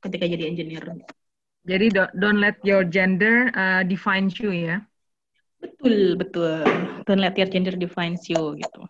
[0.01, 0.85] ketika jadi engineer.
[1.65, 4.85] Jadi don't, let your gender uh, define you ya.
[5.65, 6.61] Betul, betul.
[7.09, 8.81] Don't let your gender defines you gitu.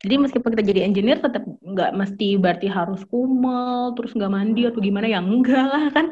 [0.00, 4.80] Jadi meskipun kita jadi engineer tetap nggak mesti berarti harus kumal, terus nggak mandi atau
[4.80, 6.08] gimana ya enggak lah kan.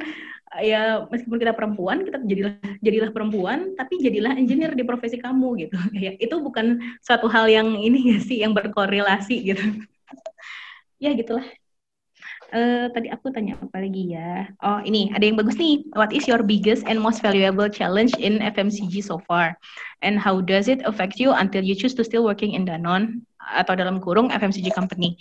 [0.65, 5.77] ya meskipun kita perempuan kita jadilah jadilah perempuan tapi jadilah engineer di profesi kamu gitu
[6.09, 9.61] ya itu bukan suatu hal yang ini ya sih yang berkorelasi gitu
[11.05, 11.45] ya gitulah
[12.49, 14.49] Uh, tadi aku tanya apa lagi ya?
[14.65, 15.85] Oh ini ada yang bagus nih.
[15.93, 19.61] What is your biggest and most valuable challenge in FMCG so far?
[20.01, 23.77] And how does it affect you until you choose to still working in Danone atau
[23.77, 25.21] dalam kurung FMCG company?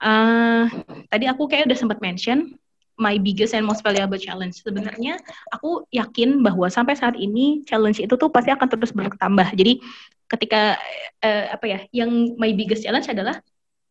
[0.00, 0.64] Uh,
[1.12, 2.56] tadi aku kayak udah sempat mention
[2.96, 4.64] my biggest and most valuable challenge.
[4.64, 5.20] Sebenarnya
[5.52, 9.52] aku yakin bahwa sampai saat ini challenge itu tuh pasti akan terus bertambah.
[9.52, 9.76] Jadi
[10.24, 10.80] ketika
[11.20, 13.44] uh, apa ya, yang my biggest challenge adalah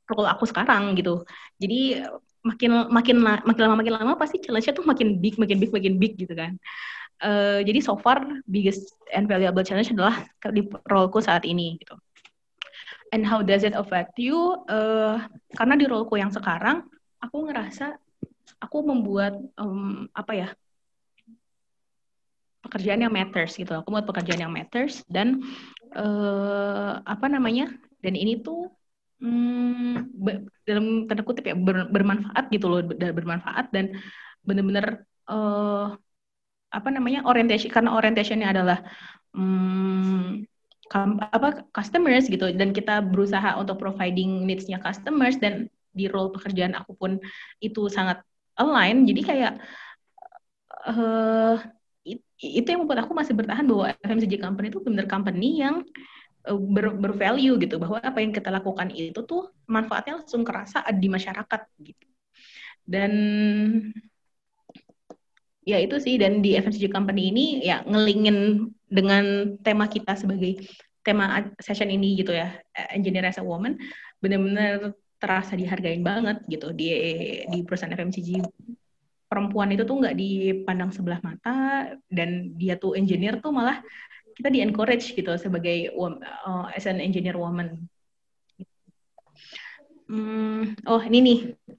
[0.10, 1.22] role aku sekarang gitu.
[1.62, 2.10] Jadi
[2.42, 6.18] makin makin makin lama makin lama pasti challenge-nya tuh makin big makin big makin big
[6.18, 6.58] gitu kan.
[7.22, 11.94] Uh, jadi so far biggest and valuable challenge adalah di roleku saat ini gitu.
[13.14, 14.66] And how does it affect you?
[14.66, 15.22] Uh,
[15.54, 16.90] karena di roleku yang sekarang
[17.22, 17.94] aku ngerasa
[18.58, 20.50] aku membuat um, apa ya
[22.66, 23.70] pekerjaan yang matters gitu.
[23.70, 25.46] Aku buat pekerjaan yang matters dan
[25.94, 27.70] uh, apa namanya
[28.02, 28.70] dan ini tuh
[29.22, 30.18] hmm,
[30.66, 33.96] dalam tanda kutip ya ber, bermanfaat gitu loh bermanfaat dan
[34.42, 35.94] benar-benar uh,
[36.72, 38.82] apa namanya orientasi karena orientationnya adalah
[39.38, 40.44] hmm,
[41.32, 42.52] apa customers gitu.
[42.52, 47.12] Dan kita berusaha untuk providing needs-nya customers dan di role pekerjaan aku pun
[47.64, 48.24] itu sangat
[48.60, 49.08] align.
[49.08, 49.54] Jadi kayak
[50.88, 51.56] uh,
[52.42, 56.98] itu yang membuat aku masih bertahan bahwa FMCG company itu benar company yang Eh, ber,
[56.98, 62.06] bervalue gitu bahwa apa yang kita lakukan itu tuh manfaatnya langsung kerasa di masyarakat gitu.
[62.82, 63.12] Dan
[65.62, 70.66] ya itu sih dan di FMCG company ini ya ngelingin dengan tema kita sebagai
[71.06, 72.58] tema session ini gitu ya
[72.94, 73.78] engineer as a woman
[74.22, 76.90] benar-benar terasa dihargain banget gitu di
[77.46, 78.42] di perusahaan FMCG
[79.30, 83.80] perempuan itu tuh nggak dipandang sebelah mata dan dia tuh engineer tuh malah
[84.42, 87.86] kita di encourage gitu sebagai uh, as an engineer woman.
[90.12, 91.38] Hmm, oh ini nih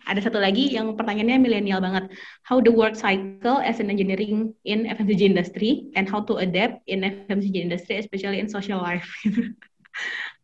[0.08, 2.14] ada satu lagi yang pertanyaannya milenial banget.
[2.46, 7.04] How the work cycle as an engineering in FMCG industry and how to adapt in
[7.04, 9.04] FMCG industry especially in social life.
[9.26, 9.44] Oke,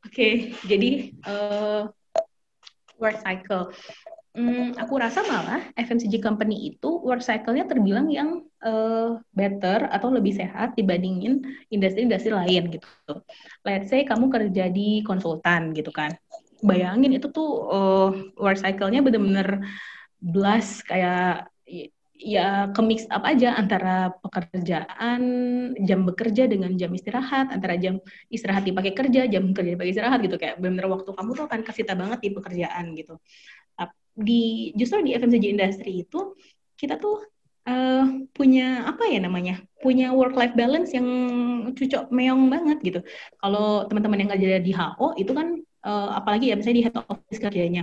[0.10, 0.32] okay,
[0.68, 1.88] jadi uh,
[3.00, 3.72] work cycle.
[4.38, 10.30] Hmm, aku rasa malah FMCG company itu work cycle-nya terbilang yang uh, better atau lebih
[10.30, 11.42] sehat dibandingin
[11.74, 12.86] industri-industri lain gitu.
[13.66, 16.14] Let's say kamu kerja di konsultan gitu kan.
[16.62, 19.58] Bayangin itu tuh uh, work cycle-nya bener-bener
[20.22, 21.50] blast kayak
[22.18, 25.22] ya ke mix up aja antara pekerjaan
[25.86, 30.34] jam bekerja dengan jam istirahat antara jam istirahat dipakai kerja jam kerja dipakai istirahat gitu
[30.34, 33.22] kayak bener-bener waktu kamu tuh akan kasih banget di pekerjaan gitu
[34.18, 36.34] di justru di FMCG industry itu
[36.74, 37.22] kita tuh
[37.70, 38.04] uh,
[38.34, 41.06] punya apa ya namanya punya work life balance yang
[41.70, 43.00] cocok meong banget gitu.
[43.38, 47.38] Kalau teman-teman yang kerja di HO itu kan uh, apalagi ya misalnya di head office
[47.38, 47.82] kerjanya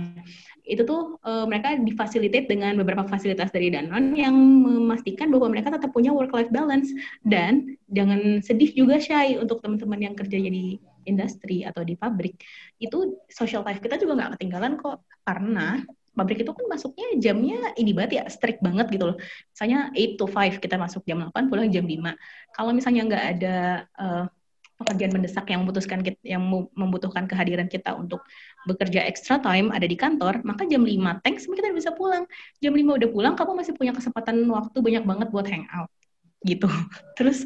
[0.66, 4.34] itu tuh uh, mereka difasilitate dengan beberapa fasilitas dari Danone yang
[4.66, 6.90] memastikan bahwa mereka tetap punya work life balance.
[7.22, 12.42] Dan jangan sedih juga shy untuk teman-teman yang kerjanya di industri atau di pabrik.
[12.82, 15.06] Itu social life kita juga nggak ketinggalan kok.
[15.22, 15.86] Karena
[16.16, 19.16] pabrik itu kan masuknya jamnya ini banget ya strict banget gitu loh.
[19.52, 22.16] Misalnya 8 to 5 kita masuk jam 8 pulang jam 5.
[22.56, 23.56] Kalau misalnya nggak ada
[24.00, 24.24] uh,
[24.76, 26.42] pekerjaan mendesak yang membutuhkan kita, yang
[26.76, 28.24] membutuhkan kehadiran kita untuk
[28.68, 32.24] bekerja extra time ada di kantor, maka jam 5 thanks kita bisa pulang.
[32.60, 35.92] Jam 5 udah pulang, kamu masih punya kesempatan waktu banyak banget buat hangout
[36.44, 36.68] gitu.
[37.20, 37.44] Terus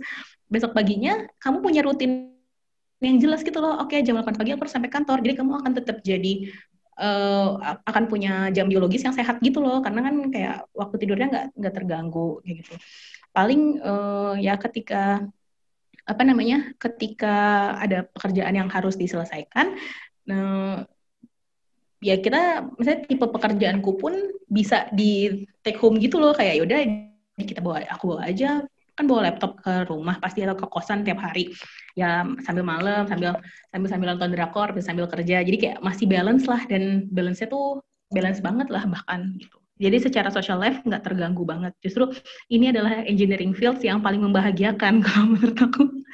[0.51, 2.35] besok paginya kamu punya rutin
[3.01, 3.81] yang jelas gitu loh.
[3.81, 5.25] Oke, jam 8 pagi aku harus sampai kantor.
[5.25, 6.51] Jadi kamu akan tetap jadi
[7.01, 9.81] uh, akan punya jam biologis yang sehat gitu loh.
[9.81, 12.73] Karena kan kayak waktu tidurnya nggak nggak terganggu kayak gitu.
[13.33, 15.25] Paling uh, ya ketika
[16.05, 17.37] apa namanya ketika
[17.81, 19.79] ada pekerjaan yang harus diselesaikan
[20.27, 20.83] uh,
[22.03, 24.15] ya kita misalnya tipe pekerjaanku pun
[24.51, 26.37] bisa di take home gitu loh.
[26.37, 26.81] Kayak yaudah
[27.41, 28.61] kita bawa aku bawa aja
[29.01, 31.49] kan bawa laptop ke rumah pasti atau ke kosan tiap hari.
[31.97, 33.41] Ya sambil malam sambil
[33.73, 35.41] sambil sambil nonton drakor sambil kerja.
[35.41, 37.81] Jadi kayak masih balance lah dan balance-nya tuh
[38.13, 39.57] balance banget lah bahkan gitu.
[39.81, 41.73] Jadi secara social life nggak terganggu banget.
[41.81, 42.13] Justru
[42.53, 46.05] ini adalah engineering fields yang paling membahagiakan kalau menurut aku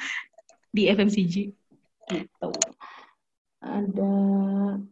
[0.70, 1.50] di FMCG
[2.14, 2.48] gitu.
[3.66, 4.14] Ada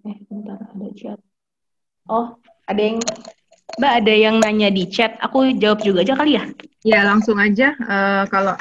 [0.03, 1.23] eh bentar ada chat.
[2.11, 2.35] Oh
[2.67, 2.99] ada yang
[3.75, 6.45] Mbak ada yang nanya di chat, aku jawab juga aja kali ya?
[6.85, 8.55] Ya langsung aja uh, kalau.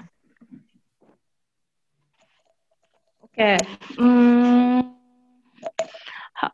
[3.33, 3.57] Oke, okay.
[3.97, 4.93] hmm,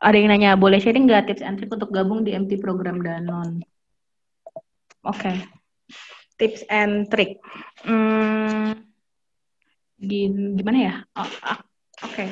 [0.00, 3.60] ada yang nanya boleh sharing nggak tips and trick untuk gabung di MT program Danon?
[5.04, 5.36] Oke, okay.
[6.40, 7.40] tips and trick.
[7.84, 8.80] Hmm,
[10.00, 10.94] gimana ya?
[11.16, 11.28] Oh,
[12.00, 12.28] Oke, okay.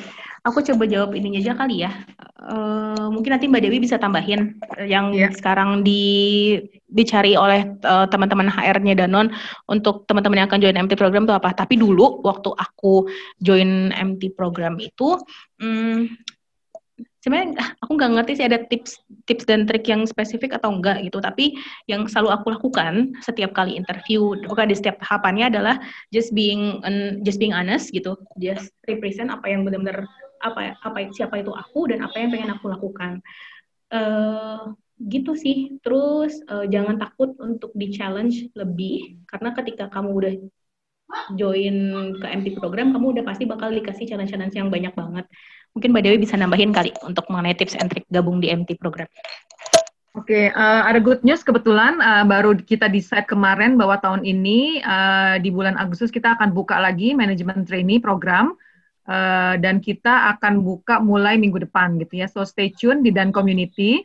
[0.48, 1.92] aku coba jawab ininya aja kali ya.
[2.40, 4.56] Uh, mungkin nanti Mbak Dewi bisa tambahin
[4.88, 5.28] yang yeah.
[5.28, 6.56] sekarang di
[6.88, 9.28] dicari oleh uh, teman-teman HR-nya Danon
[9.68, 11.52] untuk teman-teman yang akan join MT program itu apa.
[11.52, 13.04] Tapi dulu waktu aku
[13.44, 15.20] join MT program itu,
[15.60, 16.08] hmm,
[17.22, 21.18] sebenarnya aku nggak ngerti sih ada tips tips dan trik yang spesifik atau enggak gitu.
[21.18, 21.58] Tapi
[21.90, 25.76] yang selalu aku lakukan setiap kali interview bukan di setiap tahapannya adalah
[26.14, 26.80] just being
[27.26, 28.16] just being honest gitu.
[28.38, 30.06] Just represent apa yang benar-benar
[30.38, 33.20] apa apa siapa itu aku dan apa yang pengen aku lakukan.
[33.88, 35.78] Uh, gitu sih.
[35.80, 39.22] Terus uh, jangan takut untuk di challenge lebih.
[39.24, 40.34] Karena ketika kamu udah
[41.40, 41.76] join
[42.20, 45.24] ke MT program kamu udah pasti bakal dikasih challenge-challenge yang banyak banget
[45.78, 49.06] Mungkin Mbak Dewi bisa nambahin kali untuk mengenai tips and trick gabung di MT program.
[50.18, 54.82] Oke, okay, uh, ada good news kebetulan uh, baru kita decide kemarin bahwa tahun ini
[54.82, 58.58] uh, di bulan Agustus kita akan buka lagi manajemen trainee program
[59.06, 62.26] uh, dan kita akan buka mulai minggu depan gitu ya.
[62.26, 64.02] So stay tune di dan community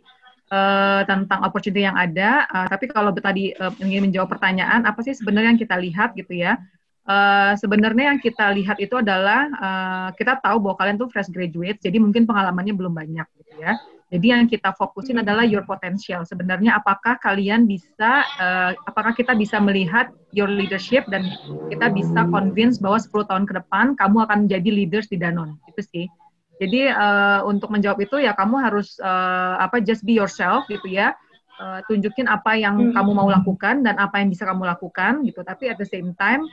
[0.54, 2.46] uh, tentang opportunity yang ada.
[2.46, 6.38] Uh, tapi kalau tadi uh, ingin menjawab pertanyaan apa sih sebenarnya yang kita lihat gitu
[6.38, 6.62] ya?
[7.04, 11.76] Uh, sebenarnya yang kita lihat itu adalah uh, kita tahu bahwa kalian tuh fresh graduate,
[11.84, 13.76] jadi mungkin pengalamannya belum banyak gitu ya.
[14.14, 16.22] Jadi yang kita fokusin adalah your potential.
[16.22, 21.26] Sebenarnya apakah kalian bisa, uh, apakah kita bisa melihat your leadership dan
[21.74, 25.58] kita bisa convince bahwa 10 tahun ke depan kamu akan menjadi leaders di Danone.
[25.66, 26.06] Itu sih.
[26.62, 31.18] Jadi uh, untuk menjawab itu ya kamu harus uh, apa just be yourself gitu ya.
[31.58, 32.94] Uh, tunjukin apa yang hmm.
[32.94, 35.42] kamu mau lakukan dan apa yang bisa kamu lakukan gitu.
[35.42, 36.46] Tapi at the same time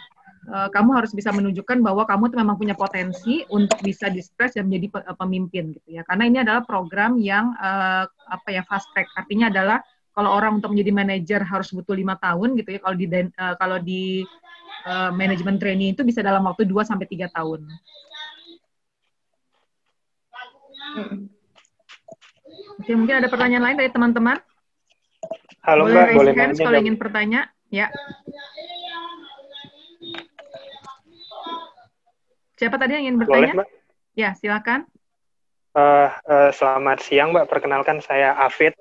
[0.49, 4.71] uh, kamu harus bisa menunjukkan bahwa kamu tuh memang punya potensi untuk bisa distress dan
[4.71, 6.03] menjadi eh, pemimpin gitu ya.
[6.09, 9.11] Karena ini adalah program yang uh, apa ya fast track.
[9.19, 9.85] Artinya adalah
[10.17, 12.81] kalau orang untuk menjadi manajer harus butuh lima tahun gitu ya.
[12.81, 14.03] Kalau di uh, kalau di
[14.89, 17.67] uh, manajemen training itu bisa dalam waktu 2 sampai tiga tahun.
[22.81, 24.41] Oke, mungkin ada pertanyaan lain dari teman-teman?
[25.61, 27.41] Halo boleh Mbak, boleh nanya kalau ingin bertanya.
[27.71, 27.87] Ya.
[32.61, 33.57] Siapa tadi yang ingin bertanya?
[33.57, 33.69] Boleh, Mbak.
[34.21, 34.85] Ya, silakan.
[35.73, 37.49] Uh, uh, selamat siang, Mbak.
[37.49, 38.77] Perkenalkan saya Afid.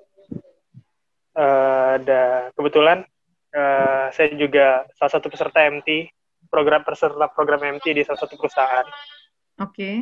[1.32, 3.08] Uh, da, kebetulan
[3.56, 6.12] uh, saya juga salah satu peserta MT,
[6.52, 8.84] program peserta program MT di salah satu perusahaan.
[9.64, 9.72] Oke.
[9.72, 9.96] Okay.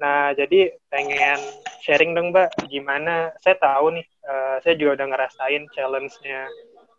[0.00, 1.36] Nah, jadi pengen
[1.84, 6.48] sharing dong, Mbak, gimana, saya tahu nih, uh, saya juga udah ngerasain challenge-nya.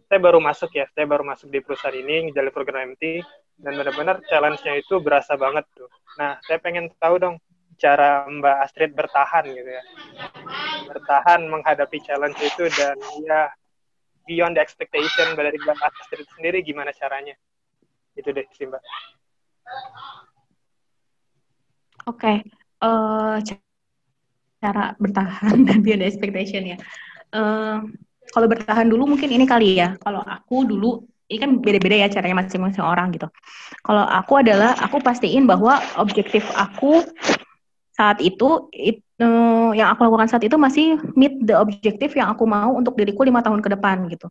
[0.05, 3.25] Saya baru masuk ya, saya baru masuk di perusahaan ini, ngejalanin program MT,
[3.57, 5.89] dan benar-benar challenge-nya itu berasa banget tuh.
[6.21, 7.35] Nah, saya pengen tahu dong
[7.77, 9.83] cara Mbak Astrid bertahan gitu ya.
[10.89, 13.49] Bertahan menghadapi challenge itu dan ya
[14.29, 17.33] beyond the expectation dari Mbak Astrid sendiri gimana caranya?
[18.13, 18.83] Itu deh sih Mbak.
[22.07, 22.37] Oke, okay.
[22.81, 23.59] uh, eh,
[24.61, 26.77] cara bertahan dan beyond the expectation ya.
[27.33, 27.83] Uh,
[28.31, 29.97] kalau bertahan dulu mungkin ini kali ya.
[30.01, 33.27] Kalau aku dulu ini kan beda-beda ya caranya masing-masing orang gitu.
[33.83, 37.03] Kalau aku adalah aku pastiin bahwa objektif aku
[37.91, 42.45] saat itu it, uh, yang aku lakukan saat itu masih meet the objektif yang aku
[42.45, 44.29] mau untuk diriku lima tahun ke depan gitu.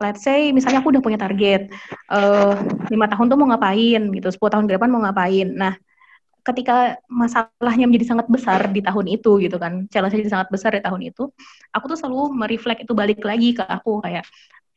[0.00, 1.70] Let's say misalnya aku udah punya target
[2.10, 2.58] uh,
[2.90, 5.46] lima tahun tuh mau ngapain gitu, 10 tahun ke depan mau ngapain.
[5.46, 5.78] Nah,
[6.42, 11.02] ketika masalahnya menjadi sangat besar di tahun itu gitu kan, challenge-nya sangat besar di tahun
[11.06, 11.30] itu,
[11.70, 14.26] aku tuh selalu mereflek itu balik lagi ke aku kayak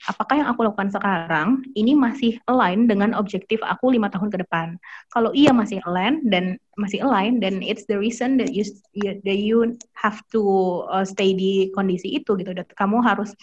[0.05, 4.77] apakah yang aku lakukan sekarang ini masih align dengan objektif aku lima tahun ke depan.
[5.09, 8.67] Kalau iya masih align dan masih align, dan it's the reason that you
[8.99, 10.43] that you have to
[10.91, 12.51] uh, stay di kondisi itu gitu.
[12.53, 13.33] Dan kamu harus,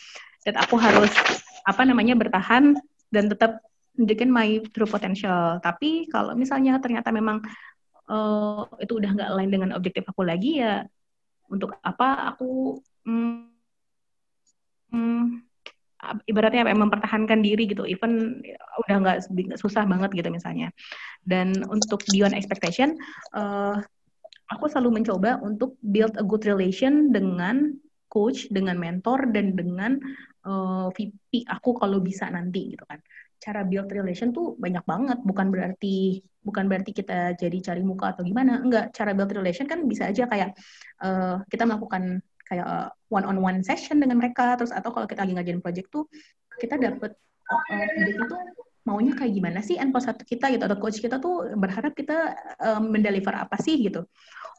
[0.47, 1.11] dan aku harus
[1.67, 2.77] apa namanya bertahan
[3.11, 3.59] dan tetap
[3.97, 5.59] menunjukkan my true potential.
[5.59, 7.43] Tapi kalau misalnya ternyata memang
[8.13, 10.85] uh, itu udah nggak align dengan objektif aku lagi ya,
[11.49, 12.77] untuk apa aku
[13.09, 13.49] hmm,
[14.93, 15.25] hmm,
[16.29, 17.89] ibaratnya apa, mempertahankan diri gitu.
[17.89, 18.45] Even
[18.85, 19.19] udah nggak
[19.57, 20.69] susah banget gitu misalnya.
[21.25, 23.01] Dan untuk beyond expectation
[23.33, 23.81] uh,
[24.53, 27.73] aku selalu mencoba untuk build a good relation dengan
[28.13, 29.97] coach dengan mentor dan dengan
[30.45, 33.01] uh, eh, VP aku kalau bisa nanti gitu kan
[33.43, 35.19] cara build relation tuh banyak banget.
[35.27, 38.63] Bukan berarti bukan berarti kita jadi cari muka atau gimana.
[38.63, 40.55] Enggak cara build relation kan bisa aja kayak
[41.03, 44.55] uh, kita melakukan kayak one on one session dengan mereka.
[44.55, 46.07] Terus atau kalau kita lagi ngajarin project tuh
[46.63, 47.19] kita dapet
[47.51, 48.37] uh, project itu
[48.87, 49.75] maunya kayak gimana sih?
[49.75, 54.07] And satu kita gitu atau coach kita tuh berharap kita um, mendeliver apa sih gitu.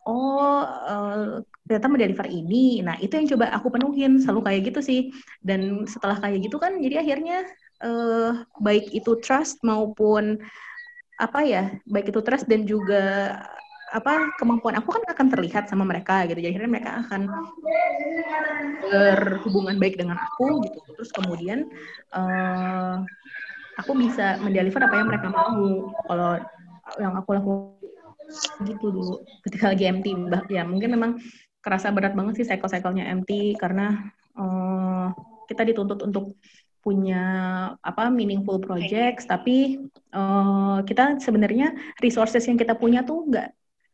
[0.03, 2.83] Oh uh, ternyata mendeliver ini.
[2.83, 4.19] Nah itu yang coba aku penuhin.
[4.19, 4.99] Selalu kayak gitu sih.
[5.39, 7.47] Dan setelah kayak gitu kan jadi akhirnya
[7.83, 8.31] uh,
[8.63, 10.39] baik itu trust maupun
[11.21, 13.37] apa ya baik itu trust dan juga
[13.93, 16.41] apa kemampuan aku kan akan terlihat sama mereka gitu.
[16.41, 17.29] Jadi mereka akan
[18.81, 20.77] berhubungan baik dengan aku gitu.
[20.97, 21.69] Terus kemudian
[22.09, 23.05] uh,
[23.77, 25.93] aku bisa mendeliver apa yang mereka mau.
[26.09, 26.41] Kalau
[26.97, 29.15] yang aku lakukan gitu dulu.
[29.45, 30.07] Ketika lagi MT
[30.49, 31.11] ya mungkin memang
[31.61, 35.13] kerasa berat banget sih cycle-cyclenya MT karena uh,
[35.45, 36.33] kita dituntut untuk
[36.83, 37.23] punya
[37.79, 39.79] apa meaningful projects tapi
[40.11, 43.47] uh, kita sebenarnya resources yang kita punya tuh nggak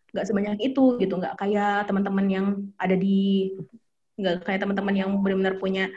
[0.10, 1.14] nggak sebanyak itu gitu.
[1.22, 2.48] Nggak kayak teman-teman yang
[2.82, 3.54] ada di
[4.18, 5.88] nggak kayak teman-teman yang benar-benar punya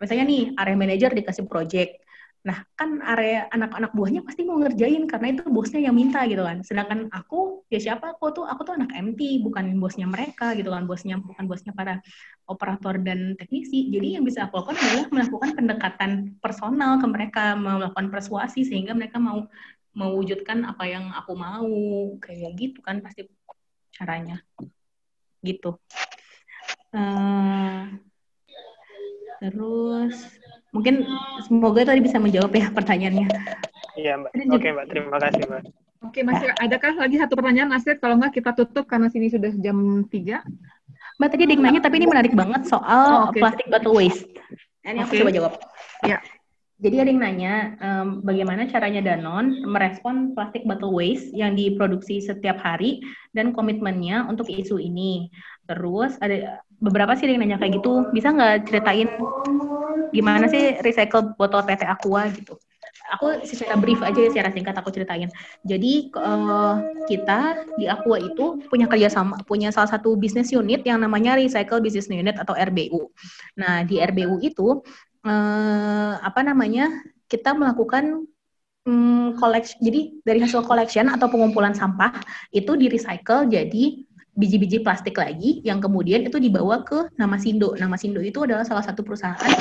[0.00, 2.05] misalnya nih area manager dikasih project
[2.46, 6.62] nah kan area anak-anak buahnya pasti mau ngerjain karena itu bosnya yang minta gitu kan.
[6.62, 8.14] Sedangkan aku ya siapa?
[8.14, 10.86] Aku tuh aku tuh anak MT bukan bosnya mereka gitu kan.
[10.86, 11.98] Bosnya bukan bosnya para
[12.46, 13.90] operator dan teknisi.
[13.90, 19.18] Jadi yang bisa aku lakukan adalah melakukan pendekatan personal ke mereka melakukan persuasi sehingga mereka
[19.18, 19.50] mau
[19.98, 21.66] mewujudkan apa yang aku mau.
[22.22, 23.26] Kayak gitu kan pasti
[23.90, 24.38] caranya.
[25.42, 25.74] Gitu.
[26.94, 27.90] Uh,
[29.42, 30.45] terus
[30.76, 31.08] mungkin
[31.48, 33.26] semoga tadi bisa menjawab ya pertanyaannya
[33.96, 35.64] iya mbak oke okay, mbak terima kasih mbak
[36.04, 37.98] Oke, masih adakah lagi satu pertanyaan, Nasir?
[37.98, 40.38] Kalau nggak kita tutup karena sini sudah jam 3.
[41.16, 43.40] Mbak tadi ada nanya, tapi ini menarik banget soal oh, okay.
[43.40, 44.28] plastic bottle waste.
[44.84, 45.04] Ini okay.
[45.08, 45.52] aku coba jawab.
[46.06, 46.20] Ya.
[46.76, 52.60] Jadi ada yang nanya um, bagaimana caranya Danon merespon plastik bottle waste yang diproduksi setiap
[52.60, 53.00] hari
[53.32, 55.32] dan komitmennya untuk isu ini.
[55.64, 59.08] Terus ada beberapa sih yang nanya kayak gitu, bisa nggak ceritain
[60.16, 62.56] gimana sih recycle botol PT Aqua gitu?
[63.14, 65.30] Aku secara brief aja ya, secara singkat aku ceritain.
[65.62, 71.38] Jadi uh, kita di Aqua itu punya kerjasama, punya salah satu bisnis unit yang namanya
[71.38, 73.06] Recycle Business Unit atau RBU.
[73.62, 74.82] Nah di RBU itu
[75.22, 76.90] eh, apa namanya
[77.30, 78.26] kita melakukan
[78.86, 79.78] um, collection.
[79.82, 82.14] Jadi dari hasil collection atau pengumpulan sampah
[82.54, 84.06] itu di recycle jadi
[84.36, 87.72] biji-biji plastik lagi yang kemudian itu dibawa ke Nama Sindo.
[87.72, 89.52] Nama Sindo itu adalah salah satu perusahaan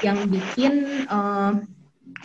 [0.00, 1.60] yang bikin uh,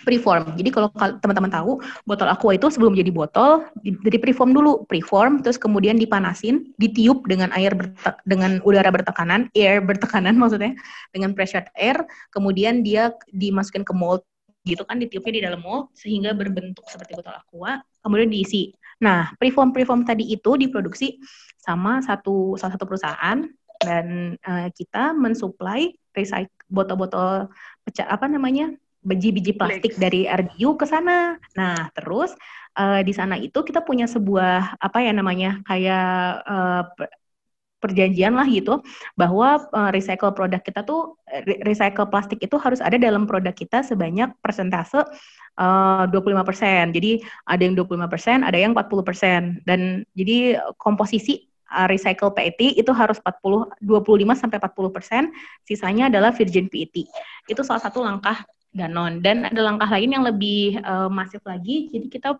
[0.07, 0.55] preform.
[0.55, 0.87] Jadi kalau
[1.19, 6.71] teman-teman tahu, botol aqua itu sebelum jadi botol dari preform dulu, preform terus kemudian dipanasin,
[6.79, 7.75] ditiup dengan air
[8.23, 10.73] dengan udara bertekanan, air bertekanan maksudnya,
[11.11, 11.99] dengan pressure air,
[12.31, 14.23] kemudian dia dimasukkan ke mold
[14.67, 18.75] gitu kan ditiupnya di dalam mold sehingga berbentuk seperti botol aqua, kemudian diisi.
[18.97, 21.21] Nah, preform preform tadi itu diproduksi
[21.67, 23.43] sama satu salah satu perusahaan
[23.83, 27.51] dan uh, kita mensuplai recycle botol-botol
[27.83, 28.71] pecah apa namanya
[29.03, 31.39] biji-biji plastik dari RDU ke sana.
[31.55, 32.35] Nah, terus
[32.75, 36.83] uh, di sana itu kita punya sebuah apa ya namanya kayak uh,
[37.77, 38.81] perjanjian lah gitu
[39.13, 43.85] bahwa uh, recycle produk kita tuh re recycle plastik itu harus ada dalam produk kita
[43.85, 45.05] sebanyak persentase
[45.61, 46.91] uh, 25%.
[46.91, 49.63] Jadi ada yang 25%, ada yang 40%.
[49.63, 51.47] Dan jadi komposisi
[51.87, 55.31] recycle PET itu harus 40 25 sampai 40%,
[55.67, 57.07] sisanya adalah virgin PET.
[57.47, 58.47] Itu salah satu langkah
[58.77, 59.25] Danon.
[59.25, 61.89] Dan ada langkah lain yang lebih uh, masif lagi.
[61.89, 62.37] Jadi kita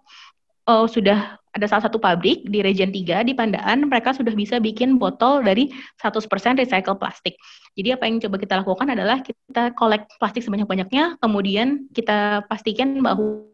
[0.70, 5.02] uh, sudah ada salah satu pabrik di Region 3 di Pandaan, mereka sudah bisa bikin
[5.02, 6.22] botol dari 100%
[6.62, 7.34] recycle plastik.
[7.74, 13.50] Jadi apa yang coba kita lakukan adalah kita collect plastik sebanyak-banyaknya, kemudian kita pastikan bahwa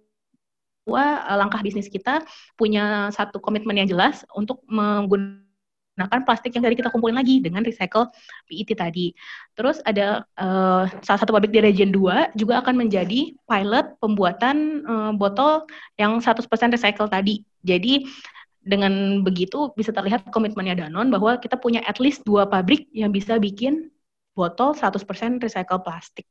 [1.39, 2.27] langkah bisnis kita
[2.59, 5.47] punya satu komitmen yang jelas untuk menggunakan
[5.93, 8.09] menggunakan plastik yang tadi kita kumpulin lagi dengan recycle
[8.49, 9.13] PET tadi.
[9.53, 15.11] Terus ada uh, salah satu pabrik di region 2 juga akan menjadi pilot pembuatan uh,
[15.13, 15.69] botol
[16.01, 17.45] yang 100% recycle tadi.
[17.61, 18.09] Jadi
[18.63, 23.35] dengan begitu bisa terlihat komitmennya Danon bahwa kita punya at least dua pabrik yang bisa
[23.37, 23.91] bikin
[24.33, 24.97] botol 100%
[25.45, 26.25] recycle plastik.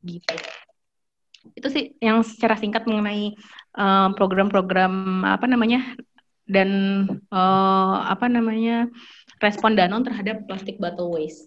[0.00, 0.34] Gitu.
[1.52, 3.34] Itu sih yang secara singkat mengenai
[3.76, 5.96] eh, program-program uh, apa namanya
[6.50, 6.68] dan
[7.30, 8.90] uh, apa namanya
[9.38, 11.46] respon Danon terhadap plastik bottle waste.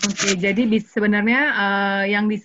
[0.00, 2.40] Oke, jadi sebenarnya uh, yang di,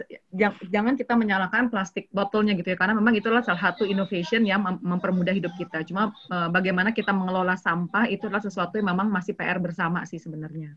[0.68, 4.76] jangan kita menyalahkan plastik botolnya gitu ya, karena memang itulah salah satu innovation yang mem
[4.84, 5.88] mempermudah hidup kita.
[5.88, 10.20] Cuma uh, bagaimana kita mengelola sampah itu adalah sesuatu yang memang masih PR bersama sih
[10.20, 10.76] sebenarnya.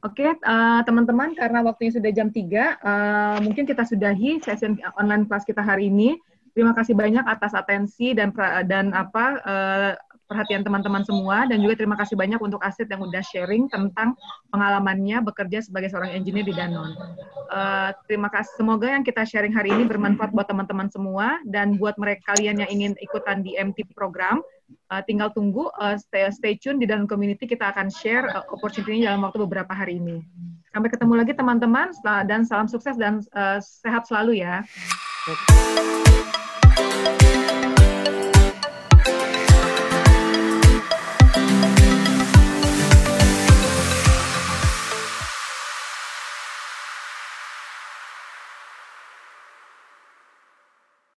[0.00, 5.44] Oke, uh, teman-teman, karena waktunya sudah jam 3, uh, mungkin kita sudahi sesi online kelas
[5.44, 6.16] kita hari ini.
[6.56, 8.32] Terima kasih banyak atas atensi dan
[8.64, 9.92] dan apa uh,
[10.26, 14.18] perhatian teman-teman semua dan juga terima kasih banyak untuk Asit yang udah sharing tentang
[14.50, 16.96] pengalamannya bekerja sebagai seorang engineer di Danone.
[17.46, 18.58] Uh, terima kasih.
[18.58, 22.70] Semoga yang kita sharing hari ini bermanfaat buat teman-teman semua dan buat mereka kalian yang
[22.72, 24.42] ingin ikutan di MT program,
[24.90, 29.06] uh, tinggal tunggu uh, stay stay tune di dalam community kita akan share uh, opportunity
[29.06, 30.26] dalam waktu beberapa hari ini.
[30.74, 31.94] Sampai ketemu lagi teman-teman
[32.28, 34.66] dan salam sukses dan uh, sehat selalu ya.
[35.26, 35.34] Tchau.